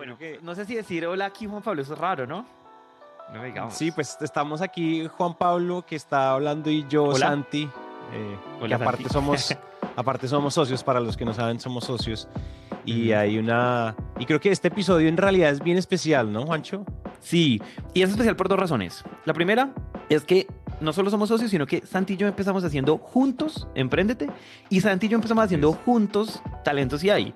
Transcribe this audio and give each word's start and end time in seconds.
Bueno, 0.00 0.16
no 0.40 0.54
sé 0.54 0.64
si 0.64 0.74
decir 0.74 1.06
hola 1.06 1.26
aquí 1.26 1.44
Juan 1.44 1.60
Pablo, 1.60 1.82
eso 1.82 1.92
es 1.92 1.98
raro, 1.98 2.26
¿no? 2.26 2.46
No 3.34 3.44
digamos. 3.44 3.74
Sí, 3.74 3.90
pues 3.90 4.16
estamos 4.22 4.62
aquí 4.62 5.06
Juan 5.06 5.34
Pablo 5.34 5.84
que 5.86 5.94
está 5.94 6.32
hablando 6.32 6.70
y 6.70 6.86
yo 6.88 7.14
Santi, 7.14 7.68
eh, 8.10 8.38
que 8.66 8.72
aparte 8.72 9.10
somos 9.10 9.54
aparte 9.96 10.26
somos 10.26 10.54
socios 10.54 10.82
para 10.82 11.00
los 11.00 11.18
que 11.18 11.26
no 11.26 11.34
saben 11.34 11.60
somos 11.60 11.84
socios 11.84 12.28
y 12.86 13.12
hay 13.12 13.36
una 13.36 13.94
y 14.18 14.24
creo 14.24 14.40
que 14.40 14.50
este 14.50 14.68
episodio 14.68 15.06
en 15.06 15.18
realidad 15.18 15.50
es 15.50 15.60
bien 15.60 15.76
especial, 15.76 16.32
¿no, 16.32 16.46
Juancho? 16.46 16.86
Sí, 17.18 17.60
y 17.92 18.00
es 18.00 18.08
especial 18.08 18.36
por 18.36 18.48
dos 18.48 18.58
razones. 18.58 19.04
La 19.26 19.34
primera 19.34 19.74
es 20.08 20.24
que 20.24 20.46
no 20.80 20.94
solo 20.94 21.10
somos 21.10 21.28
socios, 21.28 21.50
sino 21.50 21.66
que 21.66 21.84
Santi 21.86 22.14
y 22.14 22.16
yo 22.16 22.26
empezamos 22.26 22.64
haciendo 22.64 22.96
juntos 22.96 23.68
Emprendete 23.74 24.30
y 24.70 24.80
Santi 24.80 25.08
y 25.08 25.08
yo 25.10 25.16
empezamos 25.16 25.44
haciendo 25.44 25.74
juntos 25.74 26.42
Talentos 26.64 27.04
y 27.04 27.10
hay. 27.10 27.34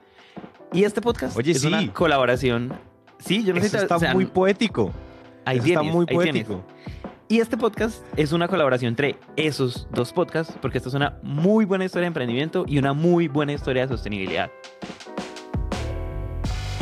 Y 0.74 0.83
este 0.83 1.01
podcast 1.01 1.37
Oye, 1.37 1.52
es 1.52 1.60
sí. 1.60 1.69
una 1.69 1.92
colaboración. 1.92 2.77
Sí, 3.20 3.45
yo 3.45 3.55
no 3.55 3.60
sé 3.60 3.77
Está 3.77 4.12
muy 4.12 4.27
poético. 4.27 4.92
Ahí 5.45 5.59
está 5.59 5.84
muy 5.84 6.05
poético. 6.05 6.64
Y 7.28 7.38
este 7.38 7.56
podcast 7.56 8.02
es 8.16 8.33
una 8.33 8.48
colaboración 8.48 8.88
entre 8.88 9.16
esos 9.37 9.87
dos 9.92 10.12
podcasts, 10.12 10.52
porque 10.60 10.78
esta 10.78 10.88
es 10.88 10.95
una 10.97 11.16
muy 11.23 11.64
buena 11.64 11.84
historia 11.84 12.02
de 12.02 12.09
emprendimiento 12.09 12.64
y 12.66 12.78
una 12.78 12.92
muy 12.92 13.28
buena 13.28 13.52
historia 13.52 13.83
de 13.83 13.88
sostenibilidad. 13.88 14.50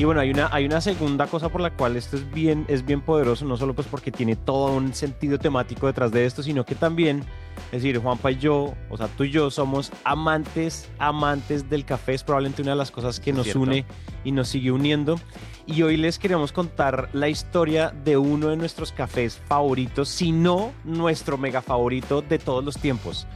Y 0.02 0.05
bueno, 0.05 0.20
hay 0.20 0.33
una, 0.33 0.48
hay 0.51 0.65
una 0.65 0.80
segunda 0.80 1.29
cosa 1.29 1.48
por 1.48 1.61
la 1.61 1.70
cual 1.70 1.97
esto 1.97 2.16
es 2.16 2.29
bien, 2.33 2.65
es 2.66 2.84
bien 2.84 3.02
poderoso, 3.02 3.45
no 3.45 3.56
solo 3.56 3.73
pues 3.73 3.87
porque 3.87 4.10
tiene 4.10 4.34
todo 4.34 4.73
un 4.74 4.95
sentido 4.95 5.38
temático 5.38 5.87
detrás 5.87 6.10
de 6.10 6.27
esto, 6.27 6.43
sino 6.43 6.66
que 6.66 6.74
también, 6.74 7.20
es 7.66 7.84
decir, 7.84 7.98
Juanpa 7.98 8.33
y 8.33 8.38
yo, 8.38 8.74
o 8.91 8.96
sea, 8.96 9.07
tú 9.07 9.23
y 9.23 9.30
yo 9.30 9.48
somos 9.52 9.93
amantes, 10.02 10.91
amantes 10.98 11.70
del 11.70 11.84
café, 11.84 12.15
es 12.15 12.24
probablemente 12.24 12.62
una 12.62 12.73
de 12.73 12.79
las 12.79 12.91
cosas 12.91 13.20
que 13.20 13.33
nos 13.33 13.55
une 13.55 13.87
y 14.24 14.33
nos 14.33 14.48
sigue 14.48 14.73
uniendo. 14.73 15.20
Y 15.66 15.83
hoy 15.83 15.96
les 15.96 16.19
queremos 16.19 16.51
contar 16.51 17.09
la 17.13 17.29
historia 17.29 17.95
de 18.04 18.16
uno 18.16 18.48
de 18.48 18.57
nuestros 18.57 18.91
cafés 18.91 19.41
favoritos, 19.46 20.09
si 20.09 20.32
no 20.32 20.73
nuestro 20.82 21.38
mega 21.38 21.63
favorito 21.63 22.23
de 22.23 22.41
todos 22.41 22.65
los 22.65 22.76
tiempos. 22.76 23.29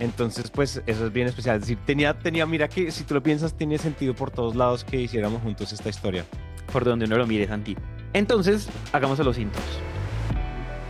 Entonces, 0.00 0.50
pues 0.50 0.82
eso 0.86 1.06
es 1.06 1.12
bien 1.12 1.28
especial. 1.28 1.56
Es 1.56 1.62
decir, 1.62 1.78
tenía, 1.84 2.18
tenía, 2.18 2.46
mira 2.46 2.68
que 2.68 2.90
si 2.90 3.04
tú 3.04 3.14
lo 3.14 3.22
piensas, 3.22 3.54
tiene 3.54 3.78
sentido 3.78 4.14
por 4.14 4.30
todos 4.30 4.56
lados 4.56 4.82
que 4.82 5.00
hiciéramos 5.00 5.42
juntos 5.42 5.72
esta 5.72 5.90
historia. 5.90 6.24
Por 6.72 6.84
donde 6.84 7.04
uno 7.04 7.18
lo 7.18 7.26
mire, 7.26 7.46
Santi. 7.46 7.76
Entonces, 8.14 8.68
hagamos 8.92 9.18
los 9.18 9.38
intros. 9.38 9.64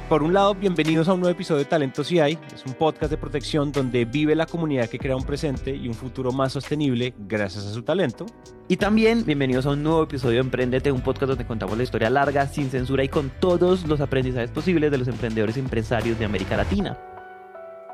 Por 0.08 0.22
un 0.22 0.32
lado, 0.32 0.54
bienvenidos 0.54 1.08
a 1.08 1.14
un 1.14 1.20
nuevo 1.20 1.32
episodio 1.32 1.58
de 1.58 1.64
Talento 1.66 2.02
CI. 2.02 2.38
Es 2.52 2.64
un 2.66 2.74
podcast 2.74 3.10
de 3.10 3.16
protección 3.16 3.70
donde 3.70 4.04
vive 4.04 4.34
la 4.34 4.46
comunidad 4.46 4.88
que 4.88 4.98
crea 4.98 5.14
un 5.14 5.24
presente 5.24 5.74
y 5.74 5.86
un 5.86 5.94
futuro 5.94 6.32
más 6.32 6.52
sostenible 6.52 7.14
gracias 7.18 7.66
a 7.66 7.72
su 7.72 7.82
talento. 7.82 8.26
Y 8.66 8.76
también 8.76 9.24
bienvenidos 9.24 9.66
a 9.66 9.70
un 9.70 9.82
nuevo 9.82 10.02
episodio 10.02 10.34
de 10.34 10.40
Emprendete, 10.40 10.90
un 10.90 11.00
podcast 11.00 11.30
donde 11.30 11.46
contamos 11.46 11.76
la 11.76 11.84
historia 11.84 12.10
larga, 12.10 12.46
sin 12.48 12.70
censura 12.70 13.04
y 13.04 13.08
con 13.08 13.30
todos 13.40 13.86
los 13.86 14.00
aprendizajes 14.00 14.50
posibles 14.50 14.90
de 14.90 14.98
los 14.98 15.08
emprendedores 15.08 15.56
y 15.56 15.60
empresarios 15.60 16.18
de 16.18 16.24
América 16.24 16.56
Latina. 16.56 16.98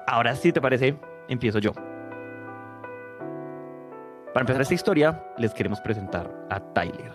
Ahora 0.08 0.36
sí, 0.36 0.52
¿te 0.52 0.60
parece? 0.60 0.96
Empiezo 1.28 1.58
yo. 1.58 1.72
Para 4.32 4.42
empezar 4.42 4.62
esta 4.62 4.74
historia, 4.74 5.34
les 5.36 5.52
queremos 5.52 5.80
presentar 5.80 6.46
a 6.48 6.60
Tyler. 6.72 7.12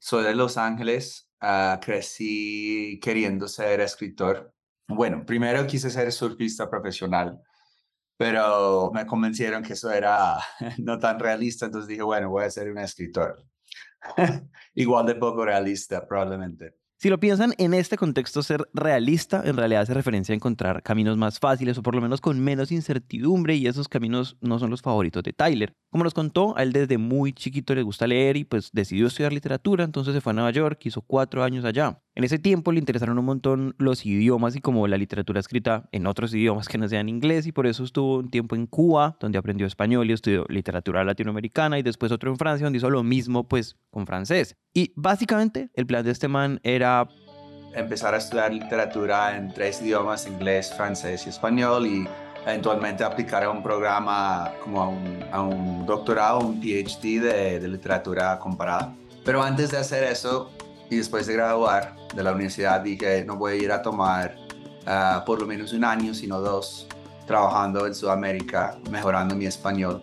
Soy 0.00 0.24
de 0.24 0.34
Los 0.34 0.58
Ángeles, 0.58 1.30
ah, 1.40 1.78
crecí 1.80 2.98
queriendo 3.00 3.46
ser 3.46 3.80
escritor. 3.80 4.52
Bueno, 4.88 5.24
primero 5.24 5.64
quise 5.64 5.90
ser 5.90 6.10
surfista 6.10 6.68
profesional, 6.68 7.40
pero 8.16 8.90
me 8.92 9.06
convencieron 9.06 9.62
que 9.62 9.74
eso 9.74 9.92
era 9.92 10.38
no 10.78 10.98
tan 10.98 11.20
realista, 11.20 11.66
entonces 11.66 11.86
dije, 11.86 12.02
bueno, 12.02 12.30
voy 12.30 12.44
a 12.44 12.50
ser 12.50 12.68
un 12.68 12.78
escritor. 12.78 13.44
Igual 14.74 15.06
de 15.06 15.14
poco 15.14 15.44
realista, 15.44 16.04
probablemente. 16.04 16.83
Si 17.04 17.10
lo 17.10 17.20
piensan 17.20 17.52
en 17.58 17.74
este 17.74 17.98
contexto, 17.98 18.42
ser 18.42 18.66
realista 18.72 19.42
en 19.44 19.58
realidad 19.58 19.82
hace 19.82 19.92
referencia 19.92 20.32
a 20.32 20.36
encontrar 20.36 20.82
caminos 20.82 21.18
más 21.18 21.38
fáciles 21.38 21.76
o 21.76 21.82
por 21.82 21.94
lo 21.94 22.00
menos 22.00 22.22
con 22.22 22.40
menos 22.40 22.72
incertidumbre 22.72 23.56
y 23.56 23.66
esos 23.66 23.90
caminos 23.90 24.38
no 24.40 24.58
son 24.58 24.70
los 24.70 24.80
favoritos 24.80 25.22
de 25.22 25.34
Tyler. 25.34 25.74
Como 25.90 26.02
nos 26.02 26.14
contó, 26.14 26.56
a 26.56 26.62
él 26.62 26.72
desde 26.72 26.96
muy 26.96 27.34
chiquito 27.34 27.74
le 27.74 27.82
gusta 27.82 28.06
leer 28.06 28.38
y 28.38 28.44
pues 28.44 28.70
decidió 28.72 29.06
estudiar 29.06 29.34
literatura, 29.34 29.84
entonces 29.84 30.14
se 30.14 30.22
fue 30.22 30.30
a 30.30 30.34
Nueva 30.34 30.50
York, 30.50 30.80
hizo 30.86 31.02
cuatro 31.02 31.44
años 31.44 31.66
allá. 31.66 32.00
En 32.16 32.24
ese 32.24 32.38
tiempo 32.38 32.72
le 32.72 32.78
interesaron 32.78 33.18
un 33.18 33.24
montón 33.24 33.74
los 33.76 34.06
idiomas 34.06 34.56
y 34.56 34.60
como 34.60 34.86
la 34.86 34.96
literatura 34.96 35.40
escrita 35.40 35.88
en 35.92 36.06
otros 36.06 36.32
idiomas 36.32 36.68
que 36.68 36.78
no 36.78 36.88
sean 36.88 37.08
inglés 37.08 37.46
y 37.46 37.52
por 37.52 37.66
eso 37.66 37.84
estuvo 37.84 38.18
un 38.18 38.30
tiempo 38.30 38.54
en 38.54 38.66
Cuba, 38.66 39.16
donde 39.20 39.36
aprendió 39.36 39.66
español 39.66 40.08
y 40.08 40.14
estudió 40.14 40.46
literatura 40.48 41.04
latinoamericana 41.04 41.78
y 41.78 41.82
después 41.82 42.12
otro 42.12 42.30
en 42.30 42.38
Francia, 42.38 42.64
donde 42.64 42.78
hizo 42.78 42.88
lo 42.88 43.02
mismo 43.02 43.48
pues 43.48 43.76
con 43.90 44.06
francés. 44.06 44.56
Y 44.72 44.92
básicamente 44.96 45.70
el 45.74 45.86
plan 45.86 46.04
de 46.04 46.12
este 46.12 46.28
man 46.28 46.60
era 46.62 46.93
empezar 47.74 48.14
a 48.14 48.18
estudiar 48.18 48.52
literatura 48.52 49.36
en 49.36 49.52
tres 49.52 49.82
idiomas, 49.82 50.26
inglés, 50.26 50.72
francés 50.76 51.26
y 51.26 51.30
español 51.30 51.86
y 51.86 52.08
eventualmente 52.46 53.02
aplicar 53.04 53.42
a 53.44 53.50
un 53.50 53.62
programa 53.62 54.52
como 54.62 54.82
a 54.82 54.88
un, 54.88 55.24
a 55.32 55.40
un 55.40 55.86
doctorado, 55.86 56.40
un 56.40 56.60
PhD 56.60 57.20
de, 57.20 57.60
de 57.60 57.68
literatura 57.68 58.38
comparada. 58.38 58.94
Pero 59.24 59.42
antes 59.42 59.70
de 59.70 59.78
hacer 59.78 60.04
eso, 60.04 60.50
y 60.90 60.96
después 60.96 61.26
de 61.26 61.34
graduar 61.34 61.96
de 62.14 62.22
la 62.22 62.32
universidad 62.32 62.80
dije, 62.80 63.24
no 63.24 63.36
voy 63.36 63.52
a 63.52 63.56
ir 63.56 63.72
a 63.72 63.82
tomar 63.82 64.36
ah, 64.86 65.22
por 65.26 65.40
lo 65.40 65.46
menos 65.46 65.72
un 65.72 65.84
año, 65.84 66.14
sino 66.14 66.40
dos, 66.40 66.86
trabajando 67.26 67.86
en 67.86 67.94
Sudamérica, 67.94 68.76
mejorando 68.90 69.34
mi 69.34 69.46
español. 69.46 70.02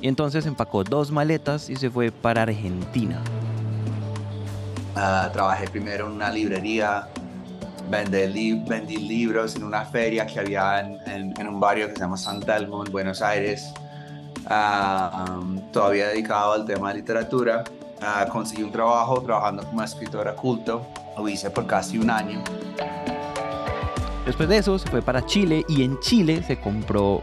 Y 0.00 0.08
entonces 0.08 0.46
empacó 0.46 0.82
dos 0.82 1.10
maletas 1.10 1.68
y 1.68 1.76
se 1.76 1.90
fue 1.90 2.10
para 2.10 2.42
Argentina. 2.42 3.20
Ah, 4.96 5.30
trabajé 5.32 5.68
primero 5.68 6.06
en 6.06 6.12
una 6.12 6.30
librería, 6.30 7.08
vendí, 7.88 8.52
vendí, 8.66 8.96
libros 8.96 9.56
en 9.56 9.64
una 9.64 9.84
feria 9.84 10.26
que 10.26 10.40
había 10.40 10.80
en, 10.80 11.34
en, 11.38 11.46
un 11.46 11.60
barrio 11.60 11.88
que 11.88 11.94
se 11.94 12.00
llama 12.00 12.16
San 12.16 12.40
Telmo, 12.40 12.84
en 12.84 12.92
Buenos 12.92 13.22
Aires, 13.22 13.72
uh, 14.46 15.60
todavía 15.72 16.08
dedicado 16.08 16.52
al 16.52 16.64
tema 16.64 16.90
de 16.90 16.96
literatura. 16.96 17.64
Ah, 18.02 18.26
conseguí 18.30 18.62
un 18.62 18.72
trabajo 18.72 19.20
trabajando 19.20 19.62
como 19.64 19.82
escritora 19.82 20.34
culto. 20.34 20.86
Lo 21.16 21.28
hice 21.28 21.50
por 21.50 21.66
casi 21.66 21.98
un 21.98 22.10
año. 22.10 22.42
Después 24.24 24.48
de 24.48 24.58
eso 24.58 24.78
se 24.78 24.88
fue 24.88 25.02
para 25.02 25.24
Chile 25.26 25.64
y 25.68 25.82
en 25.82 25.98
Chile 26.00 26.42
se 26.42 26.58
compró 26.58 27.22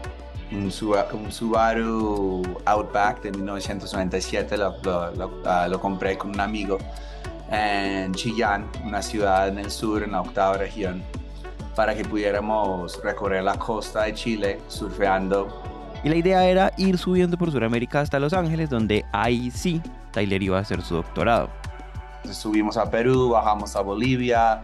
un, 0.52 0.70
Subaru 0.70 2.42
Outback 2.64 3.22
de 3.22 3.32
1997. 3.32 4.56
Ah, 5.44 5.66
lo, 5.68 5.80
compré 5.80 6.16
con 6.16 6.30
un 6.30 6.40
amigo 6.40 6.78
en 7.50 8.14
Chillán, 8.14 8.66
una 8.84 9.02
ciudad 9.02 9.48
en 9.48 9.58
el 9.58 9.70
sur, 9.70 10.02
en 10.02 10.12
la 10.12 10.20
octava 10.20 10.58
región, 10.58 11.02
para 11.74 11.94
que 11.94 12.04
pudiéramos 12.04 13.02
recorrer 13.02 13.42
la 13.44 13.54
costa 13.58 14.04
de 14.04 14.14
Chile 14.14 14.60
surfeando. 14.68 15.62
Y 16.04 16.08
la 16.08 16.16
idea 16.16 16.44
era 16.44 16.72
ir 16.76 16.98
subiendo 16.98 17.36
por 17.36 17.50
Sudamérica 17.50 18.00
hasta 18.00 18.18
Los 18.18 18.32
Ángeles, 18.32 18.70
donde 18.70 19.04
ahí 19.12 19.50
sí 19.50 19.80
Tyler 20.12 20.42
iba 20.42 20.58
a 20.58 20.60
hacer 20.60 20.82
su 20.82 20.96
doctorado. 20.96 21.48
Subimos 22.30 22.76
a 22.76 22.90
Perú, 22.90 23.30
bajamos 23.30 23.74
a 23.74 23.80
Bolivia, 23.80 24.60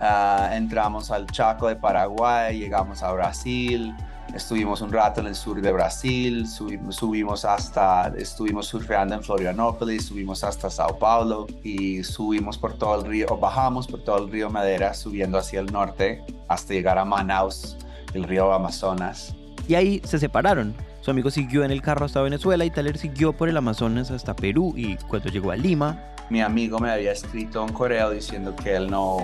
ah, 0.00 0.50
entramos 0.52 1.10
al 1.10 1.26
Chaco 1.26 1.68
de 1.68 1.76
Paraguay, 1.76 2.58
llegamos 2.58 3.02
a 3.02 3.12
Brasil, 3.12 3.94
estuvimos 4.34 4.80
un 4.80 4.92
rato 4.92 5.20
en 5.20 5.26
el 5.26 5.34
sur 5.34 5.60
de 5.60 5.72
Brasil, 5.72 6.46
subimos, 6.46 7.44
hasta, 7.44 8.12
estuvimos 8.16 8.66
surfeando 8.66 9.14
en 9.14 9.22
Florianópolis, 9.22 10.06
subimos 10.06 10.42
hasta 10.44 10.70
Sao 10.70 10.98
Paulo 10.98 11.46
y 11.62 12.02
subimos 12.02 12.58
por 12.58 12.74
todo 12.74 13.00
el 13.00 13.06
río, 13.06 13.26
o 13.30 13.36
bajamos 13.36 13.86
por 13.86 14.02
todo 14.02 14.24
el 14.24 14.30
río 14.30 14.50
Madera, 14.50 14.94
subiendo 14.94 15.38
hacia 15.38 15.60
el 15.60 15.66
norte 15.66 16.22
hasta 16.48 16.74
llegar 16.74 16.98
a 16.98 17.04
Manaus, 17.04 17.76
el 18.14 18.24
río 18.24 18.52
Amazonas. 18.52 19.34
Y 19.68 19.74
ahí 19.74 20.00
se 20.04 20.18
separaron. 20.18 20.74
Su 21.00 21.10
amigo 21.10 21.30
siguió 21.30 21.64
en 21.64 21.70
el 21.70 21.82
carro 21.82 22.06
hasta 22.06 22.22
Venezuela 22.22 22.64
y 22.64 22.70
Tyler 22.70 22.96
siguió 22.96 23.32
por 23.32 23.48
el 23.48 23.56
Amazonas 23.56 24.10
hasta 24.10 24.34
Perú 24.34 24.72
y 24.76 24.96
cuando 25.08 25.28
llegó 25.28 25.50
a 25.50 25.56
Lima... 25.56 26.08
Mi 26.30 26.40
amigo 26.40 26.78
me 26.78 26.90
había 26.90 27.12
escrito 27.12 27.62
un 27.62 27.72
correo 27.72 28.10
diciendo 28.10 28.54
que 28.56 28.74
él 28.74 28.90
no, 28.90 29.18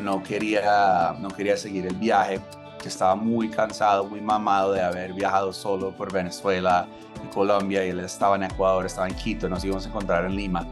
no, 0.00 0.22
quería, 0.22 1.14
no 1.20 1.28
quería 1.28 1.56
seguir 1.56 1.86
el 1.86 1.96
viaje, 1.96 2.40
que 2.84 2.90
estaba 2.90 3.14
muy 3.14 3.48
cansado, 3.48 4.04
muy 4.04 4.20
mamado 4.20 4.72
de 4.72 4.82
haber 4.82 5.14
viajado 5.14 5.54
solo 5.54 5.90
por 5.96 6.12
Venezuela 6.12 6.86
y 7.24 7.32
Colombia 7.32 7.82
y 7.82 7.88
él 7.88 8.00
estaba 8.00 8.36
en 8.36 8.42
Ecuador, 8.42 8.84
estaba 8.84 9.08
en 9.08 9.14
Quito, 9.14 9.48
nos 9.48 9.64
íbamos 9.64 9.86
a 9.86 9.88
encontrar 9.88 10.26
en 10.26 10.36
Lima. 10.36 10.66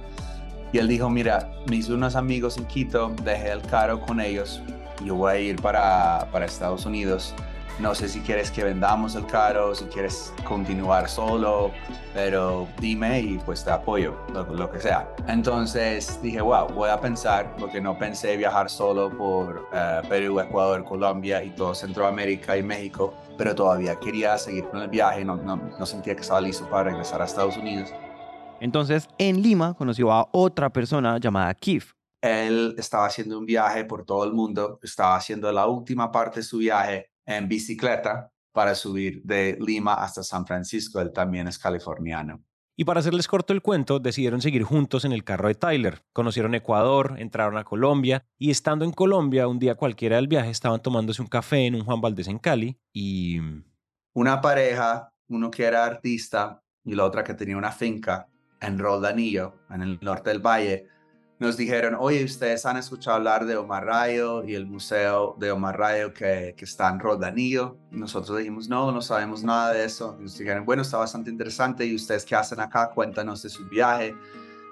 Y 0.75 0.79
él 0.79 0.89
dijo, 0.89 1.09
mira, 1.09 1.51
me 1.71 1.77
hice 1.77 1.95
unos 1.95 2.15
amigos 2.15 2.59
en 2.59 2.67
Quito, 2.67 3.11
dejé 3.23 3.53
el 3.53 3.63
carro 3.63 3.99
con 3.99 4.21
ellos, 4.21 4.61
yo 5.03 5.15
voy 5.15 5.33
a 5.33 5.39
ir 5.39 5.63
para, 5.63 6.29
para 6.31 6.45
Estados 6.45 6.85
Unidos 6.85 7.35
no 7.79 7.95
sé 7.95 8.09
si 8.09 8.21
quieres 8.21 8.51
que 8.51 8.65
vendamos 8.65 9.15
el 9.15 9.27
carro, 9.27 9.75
si 9.75 9.85
quieres 9.87 10.33
continuar 10.45 11.09
solo, 11.09 11.73
pero 12.15 12.69
dime 12.79 13.21
y 13.21 13.39
pues 13.39 13.65
te 13.65 13.71
apoyo, 13.71 14.15
lo, 14.33 14.71
que 14.71 14.81
sea. 14.81 15.13
Entonces 15.27 16.21
dije, 16.23 16.41
wow, 16.41 16.69
voy 16.69 16.91
a 16.91 17.01
pensar, 17.01 17.55
porque 17.59 17.81
no 17.81 17.99
pensé 17.99 18.37
viajar 18.37 18.71
solo 18.71 19.11
por 19.17 19.69
eh, 19.73 20.03
Perú, 20.09 20.41
Ecuador, 20.41 20.85
Colombia 20.85 21.43
y 21.43 21.51
todo 21.51 21.75
Centroamérica 21.75 22.57
y 22.57 22.63
México, 22.63 23.15
pero 23.39 23.55
todavía 23.55 23.99
quería 23.99 24.37
seguir 24.39 24.69
con 24.69 24.83
el 24.83 24.89
viaje, 24.89 25.25
no, 25.25 25.37
no, 25.37 25.57
no 25.57 25.87
sentía 25.87 26.15
que 26.15 26.23
estaba 26.23 26.41
listo 26.41 26.69
para 26.69 26.91
regresar 26.91 27.23
a 27.23 27.25
Estados 27.25 27.57
Unidos. 27.57 27.93
Entonces, 28.61 29.09
en 29.19 29.43
Lima 29.43 29.75
conoció 29.75 30.13
a 30.13 30.29
otra 30.31 30.71
persona 30.71 31.19
llamada 31.19 31.53
Keith. 31.55 31.87
Él 32.21 32.77
estaba 32.79 33.07
haciendo 33.07 33.37
un 33.37 33.45
viaje 33.45 33.85
por 33.85 34.05
todo 34.05 34.23
el 34.23 34.33
mundo, 34.33 34.79
estaba 34.83 35.17
haciendo 35.17 35.51
la 35.51 35.67
última 35.67 36.13
parte 36.13 36.39
de 36.39 36.45
su 36.45 36.59
viaje 36.59 37.12
en 37.27 37.49
bicicleta 37.49 38.31
para 38.53 38.75
subir 38.75 39.23
de 39.25 39.57
Lima 39.61 39.95
hasta 39.95 40.23
San 40.23 40.47
Francisco. 40.47 41.01
Él 41.01 41.13
también 41.13 41.49
es 41.49 41.59
californiano. 41.59 42.45
Y 42.75 42.85
para 42.85 43.01
hacerles 43.01 43.29
corto 43.29 43.53
el 43.53 43.61
cuento, 43.61 43.99
decidieron 44.01 44.41
seguir 44.41 44.63
juntos 44.63 45.05
en 45.05 45.13
el 45.13 45.25
carro 45.25 45.49
de 45.49 45.55
Tyler. 45.55 46.03
Conocieron 46.13 46.55
Ecuador, 46.55 47.17
entraron 47.19 47.59
a 47.59 47.65
Colombia 47.65 48.25
y 48.39 48.51
estando 48.51 48.85
en 48.85 48.93
Colombia, 48.93 49.47
un 49.47 49.59
día 49.59 49.75
cualquiera 49.75 50.17
del 50.17 50.27
viaje 50.27 50.51
estaban 50.51 50.81
tomándose 50.81 51.21
un 51.21 51.29
café 51.29 51.67
en 51.67 51.75
un 51.75 51.85
Juan 51.85 52.01
Valdés 52.01 52.29
en 52.29 52.39
Cali 52.39 52.79
y... 52.93 53.39
Una 54.15 54.41
pareja, 54.41 55.13
uno 55.29 55.51
que 55.51 55.65
era 55.65 55.85
artista 55.85 56.63
y 56.85 56.95
la 56.95 57.05
otra 57.05 57.25
que 57.25 57.35
tenía 57.35 57.57
una 57.57 57.73
finca 57.73 58.29
en 58.61 58.79
Roldanillo, 58.79 59.61
en 59.71 59.83
el 59.83 59.99
norte 60.01 60.31
del 60.31 60.41
valle, 60.41 60.89
nos 61.43 61.57
dijeron, 61.57 61.97
oye, 61.99 62.25
ustedes 62.25 62.65
han 62.67 62.77
escuchado 62.77 63.17
hablar 63.17 63.47
de 63.47 63.57
Omar 63.57 63.85
Rayo 63.85 64.45
y 64.45 64.55
el 64.55 64.65
museo 64.65 65.35
de 65.41 65.51
Omar 65.51 65.77
Rayo 65.77 66.15
que, 66.15 66.55
que 66.57 66.65
está 66.65 66.89
en 66.89 67.01
Rodanillo. 67.01 67.77
nosotros 67.91 68.39
dijimos, 68.39 68.69
no, 68.69 68.93
no 68.93 69.03
sabemos 69.03 69.43
nada 69.43 69.73
de 69.73 69.85
eso. 69.85 70.17
nos 70.21 70.39
dijeron, 70.39 70.65
bueno, 70.65 70.83
está 70.83 70.99
bastante 70.99 71.31
interesante 71.31 71.85
y 71.85 71.97
ustedes 71.97 72.25
qué 72.25 72.37
hacen 72.37 72.61
acá, 72.61 72.91
cuéntanos 72.91 73.43
de 73.43 73.49
su 73.49 73.69
viaje. 73.69 74.15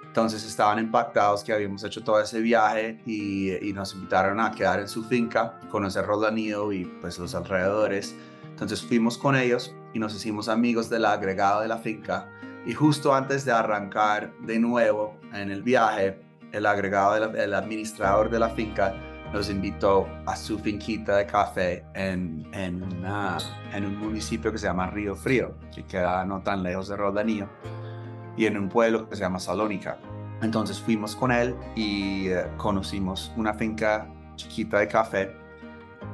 Entonces 0.04 0.44
estaban 0.44 0.78
impactados 0.78 1.42
que 1.42 1.52
habíamos 1.52 1.82
hecho 1.82 2.04
todo 2.04 2.20
ese 2.20 2.40
viaje 2.40 3.02
y, 3.04 3.52
y 3.68 3.72
nos 3.72 3.92
invitaron 3.94 4.38
a 4.38 4.52
quedar 4.52 4.78
en 4.78 4.88
su 4.88 5.02
finca, 5.02 5.58
conocer 5.70 6.06
Rodanillo 6.06 6.72
y 6.72 6.84
pues 6.84 7.18
los 7.18 7.34
alrededores. 7.34 8.14
Entonces 8.48 8.80
fuimos 8.80 9.18
con 9.18 9.34
ellos 9.34 9.74
y 9.92 9.98
nos 9.98 10.14
hicimos 10.14 10.48
amigos 10.48 10.88
del 10.88 11.04
agregado 11.04 11.62
de 11.62 11.68
la 11.68 11.78
finca. 11.78 12.28
Y 12.64 12.74
justo 12.74 13.12
antes 13.12 13.44
de 13.44 13.50
arrancar 13.50 14.32
de 14.42 14.60
nuevo 14.60 15.18
en 15.32 15.50
el 15.50 15.62
viaje, 15.62 16.29
el 16.52 16.66
agregado, 16.66 17.34
el 17.34 17.54
administrador 17.54 18.30
de 18.30 18.38
la 18.38 18.50
finca, 18.50 18.94
nos 19.32 19.48
invitó 19.48 20.08
a 20.26 20.34
su 20.34 20.58
finquita 20.58 21.16
de 21.16 21.26
café 21.26 21.84
en, 21.94 22.46
en, 22.52 22.82
en, 23.72 23.84
un 23.84 23.96
municipio 23.98 24.50
que 24.50 24.58
se 24.58 24.66
llama 24.66 24.88
Río 24.88 25.14
Frío, 25.14 25.54
que 25.74 25.84
queda 25.84 26.24
no 26.24 26.42
tan 26.42 26.62
lejos 26.62 26.88
de 26.88 26.96
Rodanillo, 26.96 27.48
y 28.36 28.46
en 28.46 28.56
un 28.56 28.68
pueblo 28.68 29.08
que 29.08 29.16
se 29.16 29.22
llama 29.22 29.38
Salónica. 29.38 29.98
Entonces 30.42 30.80
fuimos 30.80 31.14
con 31.14 31.30
él 31.30 31.54
y 31.76 32.28
eh, 32.28 32.46
conocimos 32.56 33.32
una 33.36 33.54
finca 33.54 34.08
chiquita 34.36 34.78
de 34.78 34.88
café 34.88 35.36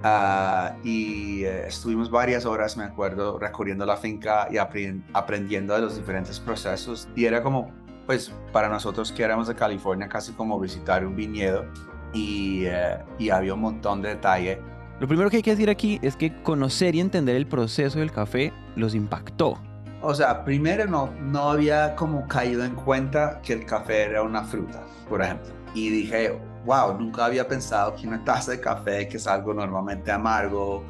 ah, 0.03 0.75
y 0.82 1.44
eh, 1.44 1.69
estuvimos 1.69 2.11
varias 2.11 2.44
horas, 2.44 2.77
me 2.77 2.85
acuerdo, 2.85 3.39
recorriendo 3.39 3.87
la 3.87 3.97
finca 3.97 4.49
y 4.50 4.59
aprendiendo 4.59 5.75
de 5.75 5.81
los 5.81 5.97
diferentes 5.97 6.41
procesos. 6.41 7.09
Y 7.15 7.25
era 7.25 7.43
como 7.43 7.73
pues 8.06 8.32
para 8.53 8.69
nosotros 8.69 9.12
que 9.12 9.23
éramos 9.23 9.49
de 9.49 9.55
California, 9.55 10.08
casi 10.08 10.32
como 10.32 10.58
visitar 10.58 11.05
un 11.05 11.17
viñedo 11.17 11.67
y, 12.12 12.64
eh, 12.67 12.99
y 13.19 13.31
había 13.31 13.55
un 13.55 13.61
montón 13.61 14.00
de 14.00 14.11
detalle. 14.11 14.61
Lo 15.00 15.06
primero 15.06 15.29
que 15.29 15.37
hay 15.37 15.43
que 15.43 15.50
decir 15.50 15.69
aquí 15.69 15.99
es 16.03 16.17
que 16.17 16.43
conocer 16.43 16.94
y 16.94 17.00
entender 17.00 17.37
el 17.37 17.47
proceso 17.47 17.99
del 17.99 18.12
café 18.12 18.53
los 18.76 18.94
impactó. 18.94 19.61
O 20.00 20.14
sea, 20.14 20.44
primero 20.44 20.87
no, 20.87 21.11
no 21.20 21.50
había 21.50 21.94
como 21.97 22.26
caído 22.29 22.64
en 22.64 22.75
cuenta 22.75 23.41
que 23.43 23.55
el 23.55 23.67
café 23.67 24.05
era 24.05 24.23
una 24.23 24.44
fruta, 24.44 24.85
por 25.08 25.20
ejemplo. 25.20 25.49
Y 25.75 25.91
dije, 25.91 26.38
wow, 26.64 26.99
nunca 26.99 27.25
había 27.25 27.47
pensado 27.47 27.94
que 27.94 28.06
una 28.06 28.25
taza 28.25 28.53
de 28.53 28.61
café, 28.61 29.08
que 29.08 29.17
es 29.17 29.26
algo 29.26 29.53
normalmente 29.53 30.11
amargo, 30.11 30.85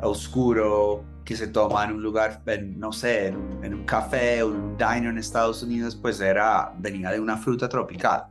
oscuro, 0.00 1.04
que 1.24 1.36
se 1.36 1.48
toma 1.48 1.84
en 1.84 1.92
un 1.92 2.02
lugar, 2.02 2.42
no 2.76 2.92
sé, 2.92 3.28
en 3.28 3.74
un, 3.74 3.84
café 3.84 4.42
o 4.42 4.50
en 4.50 4.60
un 4.60 4.76
diner 4.76 5.06
en 5.06 5.18
Estados 5.18 5.62
Unidos, 5.62 5.94
pues 5.96 6.20
era, 6.20 6.72
venía 6.78 7.10
de 7.10 7.20
una 7.20 7.36
fruta 7.36 7.68
tropical. 7.68 8.26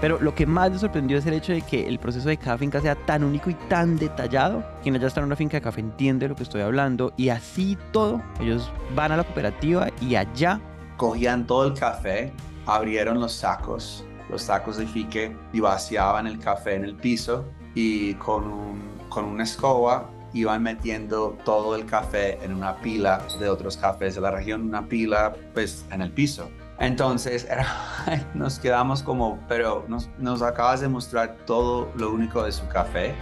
Pero 0.00 0.20
lo 0.20 0.32
que 0.34 0.46
más 0.46 0.70
me 0.70 0.78
sorprendió 0.78 1.18
es 1.18 1.26
el 1.26 1.34
hecho 1.34 1.52
de 1.52 1.62
que 1.62 1.88
el 1.88 1.98
proceso 1.98 2.28
de 2.28 2.36
cada 2.36 2.56
finca 2.56 2.80
sea 2.80 2.94
tan 2.94 3.24
único 3.24 3.50
y 3.50 3.54
tan 3.68 3.96
detallado. 3.96 4.64
Quien 4.82 4.94
haya 4.94 5.08
estado 5.08 5.24
en 5.24 5.28
una 5.28 5.36
finca 5.36 5.56
de 5.56 5.60
café 5.60 5.80
entiende 5.80 6.28
lo 6.28 6.36
que 6.36 6.44
estoy 6.44 6.60
hablando. 6.60 7.12
Y 7.16 7.30
así 7.30 7.76
todo, 7.90 8.22
ellos 8.40 8.70
van 8.94 9.10
a 9.12 9.16
la 9.16 9.24
cooperativa 9.24 9.88
y 10.00 10.14
allá... 10.14 10.60
Cogían 10.96 11.46
todo 11.46 11.66
el 11.66 11.74
café, 11.74 12.32
abrieron 12.66 13.20
los 13.20 13.32
sacos, 13.32 14.04
los 14.30 14.42
sacos 14.42 14.76
de 14.76 14.86
fique 14.86 15.36
y 15.52 15.60
vaciaban 15.60 16.26
el 16.26 16.38
café 16.38 16.74
en 16.74 16.84
el 16.84 16.94
piso 16.94 17.44
y 17.74 18.14
con 18.14 18.44
un 18.44 18.97
con 19.18 19.26
una 19.26 19.42
escoba 19.42 20.08
iban 20.32 20.62
metiendo 20.62 21.36
todo 21.44 21.74
el 21.74 21.86
café 21.86 22.38
en 22.44 22.54
una 22.54 22.76
pila 22.76 23.20
de 23.40 23.48
otros 23.48 23.76
cafés 23.76 24.14
de 24.14 24.20
la 24.20 24.30
región, 24.30 24.62
una 24.62 24.86
pila 24.86 25.34
pues 25.54 25.84
en 25.90 26.02
el 26.02 26.12
piso. 26.12 26.48
Entonces 26.78 27.44
era, 27.50 27.66
nos 28.34 28.60
quedamos 28.60 29.02
como, 29.02 29.40
pero 29.48 29.84
nos, 29.88 30.08
nos 30.18 30.40
acabas 30.40 30.80
de 30.82 30.86
mostrar 30.86 31.36
todo 31.46 31.90
lo 31.96 32.12
único 32.12 32.44
de 32.44 32.52
su 32.52 32.68
café, 32.68 33.12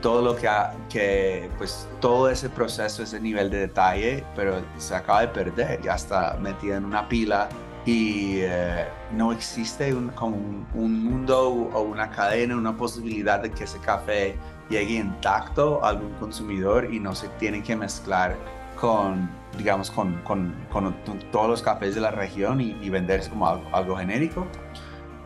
todo 0.00 0.22
lo 0.22 0.36
que, 0.36 0.48
que, 0.88 1.50
pues 1.58 1.88
todo 2.00 2.30
ese 2.30 2.48
proceso, 2.48 3.02
ese 3.02 3.18
nivel 3.18 3.50
de 3.50 3.58
detalle, 3.66 4.24
pero 4.36 4.62
se 4.78 4.94
acaba 4.94 5.22
de 5.22 5.28
perder, 5.28 5.82
ya 5.82 5.96
está 5.96 6.36
metida 6.40 6.76
en 6.76 6.84
una 6.84 7.08
pila 7.08 7.48
y 7.84 8.36
eh, 8.42 8.86
no 9.16 9.32
existe 9.32 9.92
un, 9.92 10.10
como 10.10 10.36
un 10.74 11.04
mundo 11.04 11.48
o 11.48 11.80
una 11.80 12.08
cadena, 12.08 12.56
una 12.56 12.76
posibilidad 12.76 13.40
de 13.40 13.50
que 13.50 13.64
ese 13.64 13.80
café 13.80 14.36
llegue 14.70 14.94
intacto 14.94 15.84
a 15.84 15.90
algún 15.90 16.12
consumidor 16.14 16.94
y 16.94 17.00
no 17.00 17.14
se 17.14 17.28
tiene 17.40 17.62
que 17.62 17.76
mezclar 17.76 18.36
con, 18.80 19.28
digamos, 19.58 19.90
con, 19.90 20.22
con, 20.22 20.54
con 20.72 20.94
todos 21.30 21.48
los 21.50 21.62
cafés 21.62 21.94
de 21.94 22.00
la 22.00 22.10
región 22.10 22.60
y, 22.60 22.88
venderse 22.88 23.28
como 23.28 23.46
algo, 23.46 23.96
genérico. 23.96 24.46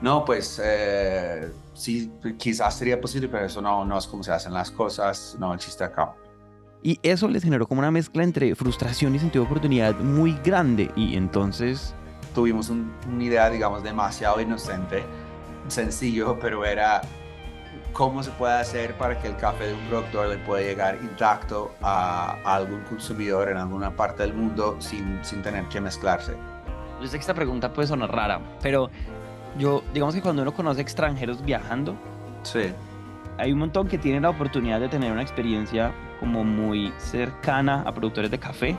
No, 0.00 0.25
pues 0.25 0.61
eh, 0.62 1.52
sí, 1.73 2.11
quizás 2.37 2.76
sería 2.76 3.00
posible, 3.00 3.29
pero 3.29 3.46
eso 3.46 3.62
no, 3.62 3.85
no 3.85 3.96
es 3.96 4.06
como 4.06 4.23
se 4.23 4.32
hacen 4.32 4.52
las 4.52 4.70
cosas, 4.70 5.37
no 5.38 5.55
existe 5.55 5.85
acá. 5.85 6.14
Y 6.82 6.99
eso 7.02 7.29
les 7.29 7.43
generó 7.43 7.67
como 7.67 7.79
una 7.79 7.91
mezcla 7.91 8.23
entre 8.25 8.55
frustración 8.55 9.14
y 9.14 9.19
sentido 9.19 9.44
de 9.44 9.50
oportunidad 9.50 9.94
muy 10.00 10.38
grande. 10.44 10.91
Y 10.96 11.17
entonces... 11.17 11.94
Tuvimos 12.35 12.69
una 12.69 13.23
idea, 13.23 13.49
digamos, 13.49 13.82
demasiado 13.82 14.41
inocente, 14.41 15.05
sencillo, 15.69 16.37
pero 16.41 16.64
era 16.64 17.00
cómo 17.94 18.23
se 18.23 18.31
puede 18.32 18.55
hacer 18.55 18.94
para 18.99 19.19
que 19.19 19.29
el 19.29 19.37
café 19.37 19.69
de 19.69 19.75
un 19.75 19.81
productor 19.87 20.29
le 20.29 20.37
pueda 20.38 20.62
llegar 20.62 20.99
intacto 21.00 21.73
a, 21.81 22.37
algún 22.44 22.81
consumidor 22.82 23.48
en 23.48 23.56
alguna 23.56 23.91
parte 23.96 24.24
del 24.24 24.34
mundo 24.34 24.77
sin, 24.81 25.24
sin 25.24 25.41
tener 25.43 25.65
que 25.69 25.81
mezclarse. 25.81 26.34
Yo 27.01 27.06
sé 27.06 27.17
que 27.17 27.20
esta 27.20 27.34
pregunta 27.34 27.72
puede 27.72 27.89
sonar 27.89 28.13
rara, 28.13 28.41
pero 28.60 28.91
yo, 29.56 29.82
digamos 29.94 30.15
que 30.15 30.20
cuando 30.20 30.43
uno 30.43 30.53
conoce 30.53 30.81
extranjeros 30.81 31.43
viajando, 31.43 31.96
sí. 32.43 32.72
hay 33.39 33.53
un 33.53 33.60
montón 33.60 33.86
que 33.86 33.96
tienen 33.96 34.22
la 34.22 34.31
oportunidad 34.31 34.81
de 34.81 34.89
tener 34.89 35.13
una 35.13 35.22
experiencia 35.22 35.93
como 36.19 36.43
muy 36.43 36.93
cercana 36.98 37.82
a 37.86 37.93
productores 37.93 38.31
de 38.31 38.39
café. 38.39 38.77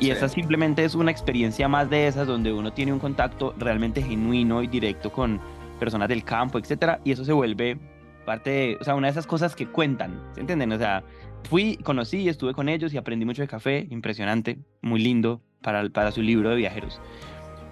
Y 0.00 0.10
esa 0.10 0.30
simplemente 0.30 0.82
es 0.82 0.94
una 0.94 1.10
experiencia 1.10 1.68
más 1.68 1.90
de 1.90 2.06
esas 2.06 2.26
donde 2.26 2.50
uno 2.54 2.72
tiene 2.72 2.90
un 2.90 2.98
contacto 2.98 3.54
realmente 3.58 4.00
genuino 4.00 4.62
y 4.62 4.66
directo 4.66 5.12
con 5.12 5.38
personas 5.78 6.08
del 6.08 6.24
campo, 6.24 6.58
etcétera, 6.58 7.00
y 7.04 7.12
eso 7.12 7.22
se 7.22 7.34
vuelve 7.34 7.78
parte, 8.24 8.76
o 8.80 8.84
sea, 8.84 8.94
una 8.94 9.08
de 9.08 9.12
esas 9.12 9.26
cosas 9.26 9.56
que 9.56 9.66
cuentan, 9.66 10.20
¿se 10.34 10.40
entienden? 10.40 10.72
O 10.72 10.78
sea, 10.78 11.02
fui, 11.48 11.76
conocí, 11.78 12.28
estuve 12.28 12.54
con 12.54 12.68
ellos 12.68 12.92
y 12.92 12.98
aprendí 12.98 13.24
mucho 13.24 13.42
de 13.42 13.48
café, 13.48 13.86
impresionante, 13.90 14.58
muy 14.82 15.00
lindo 15.00 15.40
para, 15.62 15.88
para 15.90 16.12
su 16.12 16.22
libro 16.22 16.50
de 16.50 16.56
viajeros. 16.56 17.00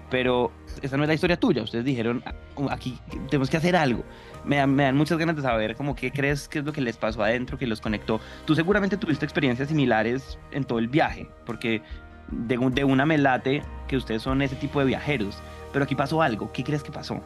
Pero 0.09 0.51
esa 0.81 0.97
no 0.97 1.03
es 1.03 1.07
la 1.07 1.13
historia 1.13 1.39
tuya, 1.39 1.61
ustedes 1.61 1.85
dijeron, 1.85 2.23
ah, 2.25 2.33
aquí 2.71 2.97
tenemos 3.29 3.49
que 3.49 3.57
hacer 3.57 3.75
algo. 3.75 4.03
Me 4.43 4.57
dan 4.57 4.95
muchas 4.95 5.17
ganas 5.17 5.35
de 5.35 5.41
saber 5.41 5.75
como 5.75 5.95
qué 5.95 6.11
crees 6.11 6.47
que 6.47 6.59
es 6.59 6.65
lo 6.65 6.73
que 6.73 6.81
les 6.81 6.97
pasó 6.97 7.21
adentro, 7.21 7.57
que 7.57 7.67
los 7.67 7.79
conectó. 7.79 8.19
Tú 8.45 8.55
seguramente 8.55 8.97
tuviste 8.97 9.25
experiencias 9.25 9.69
similares 9.69 10.39
en 10.51 10.63
todo 10.63 10.79
el 10.79 10.87
viaje, 10.87 11.29
porque 11.45 11.83
de, 12.31 12.57
de 12.57 12.83
una 12.83 13.05
me 13.05 13.17
late 13.17 13.61
que 13.87 13.97
ustedes 13.97 14.23
son 14.23 14.41
ese 14.41 14.55
tipo 14.55 14.79
de 14.79 14.87
viajeros, 14.87 15.37
pero 15.71 15.85
aquí 15.85 15.95
pasó 15.95 16.21
algo, 16.21 16.51
¿qué 16.51 16.63
crees 16.63 16.81
que 16.81 16.91
pasó? 16.91 17.21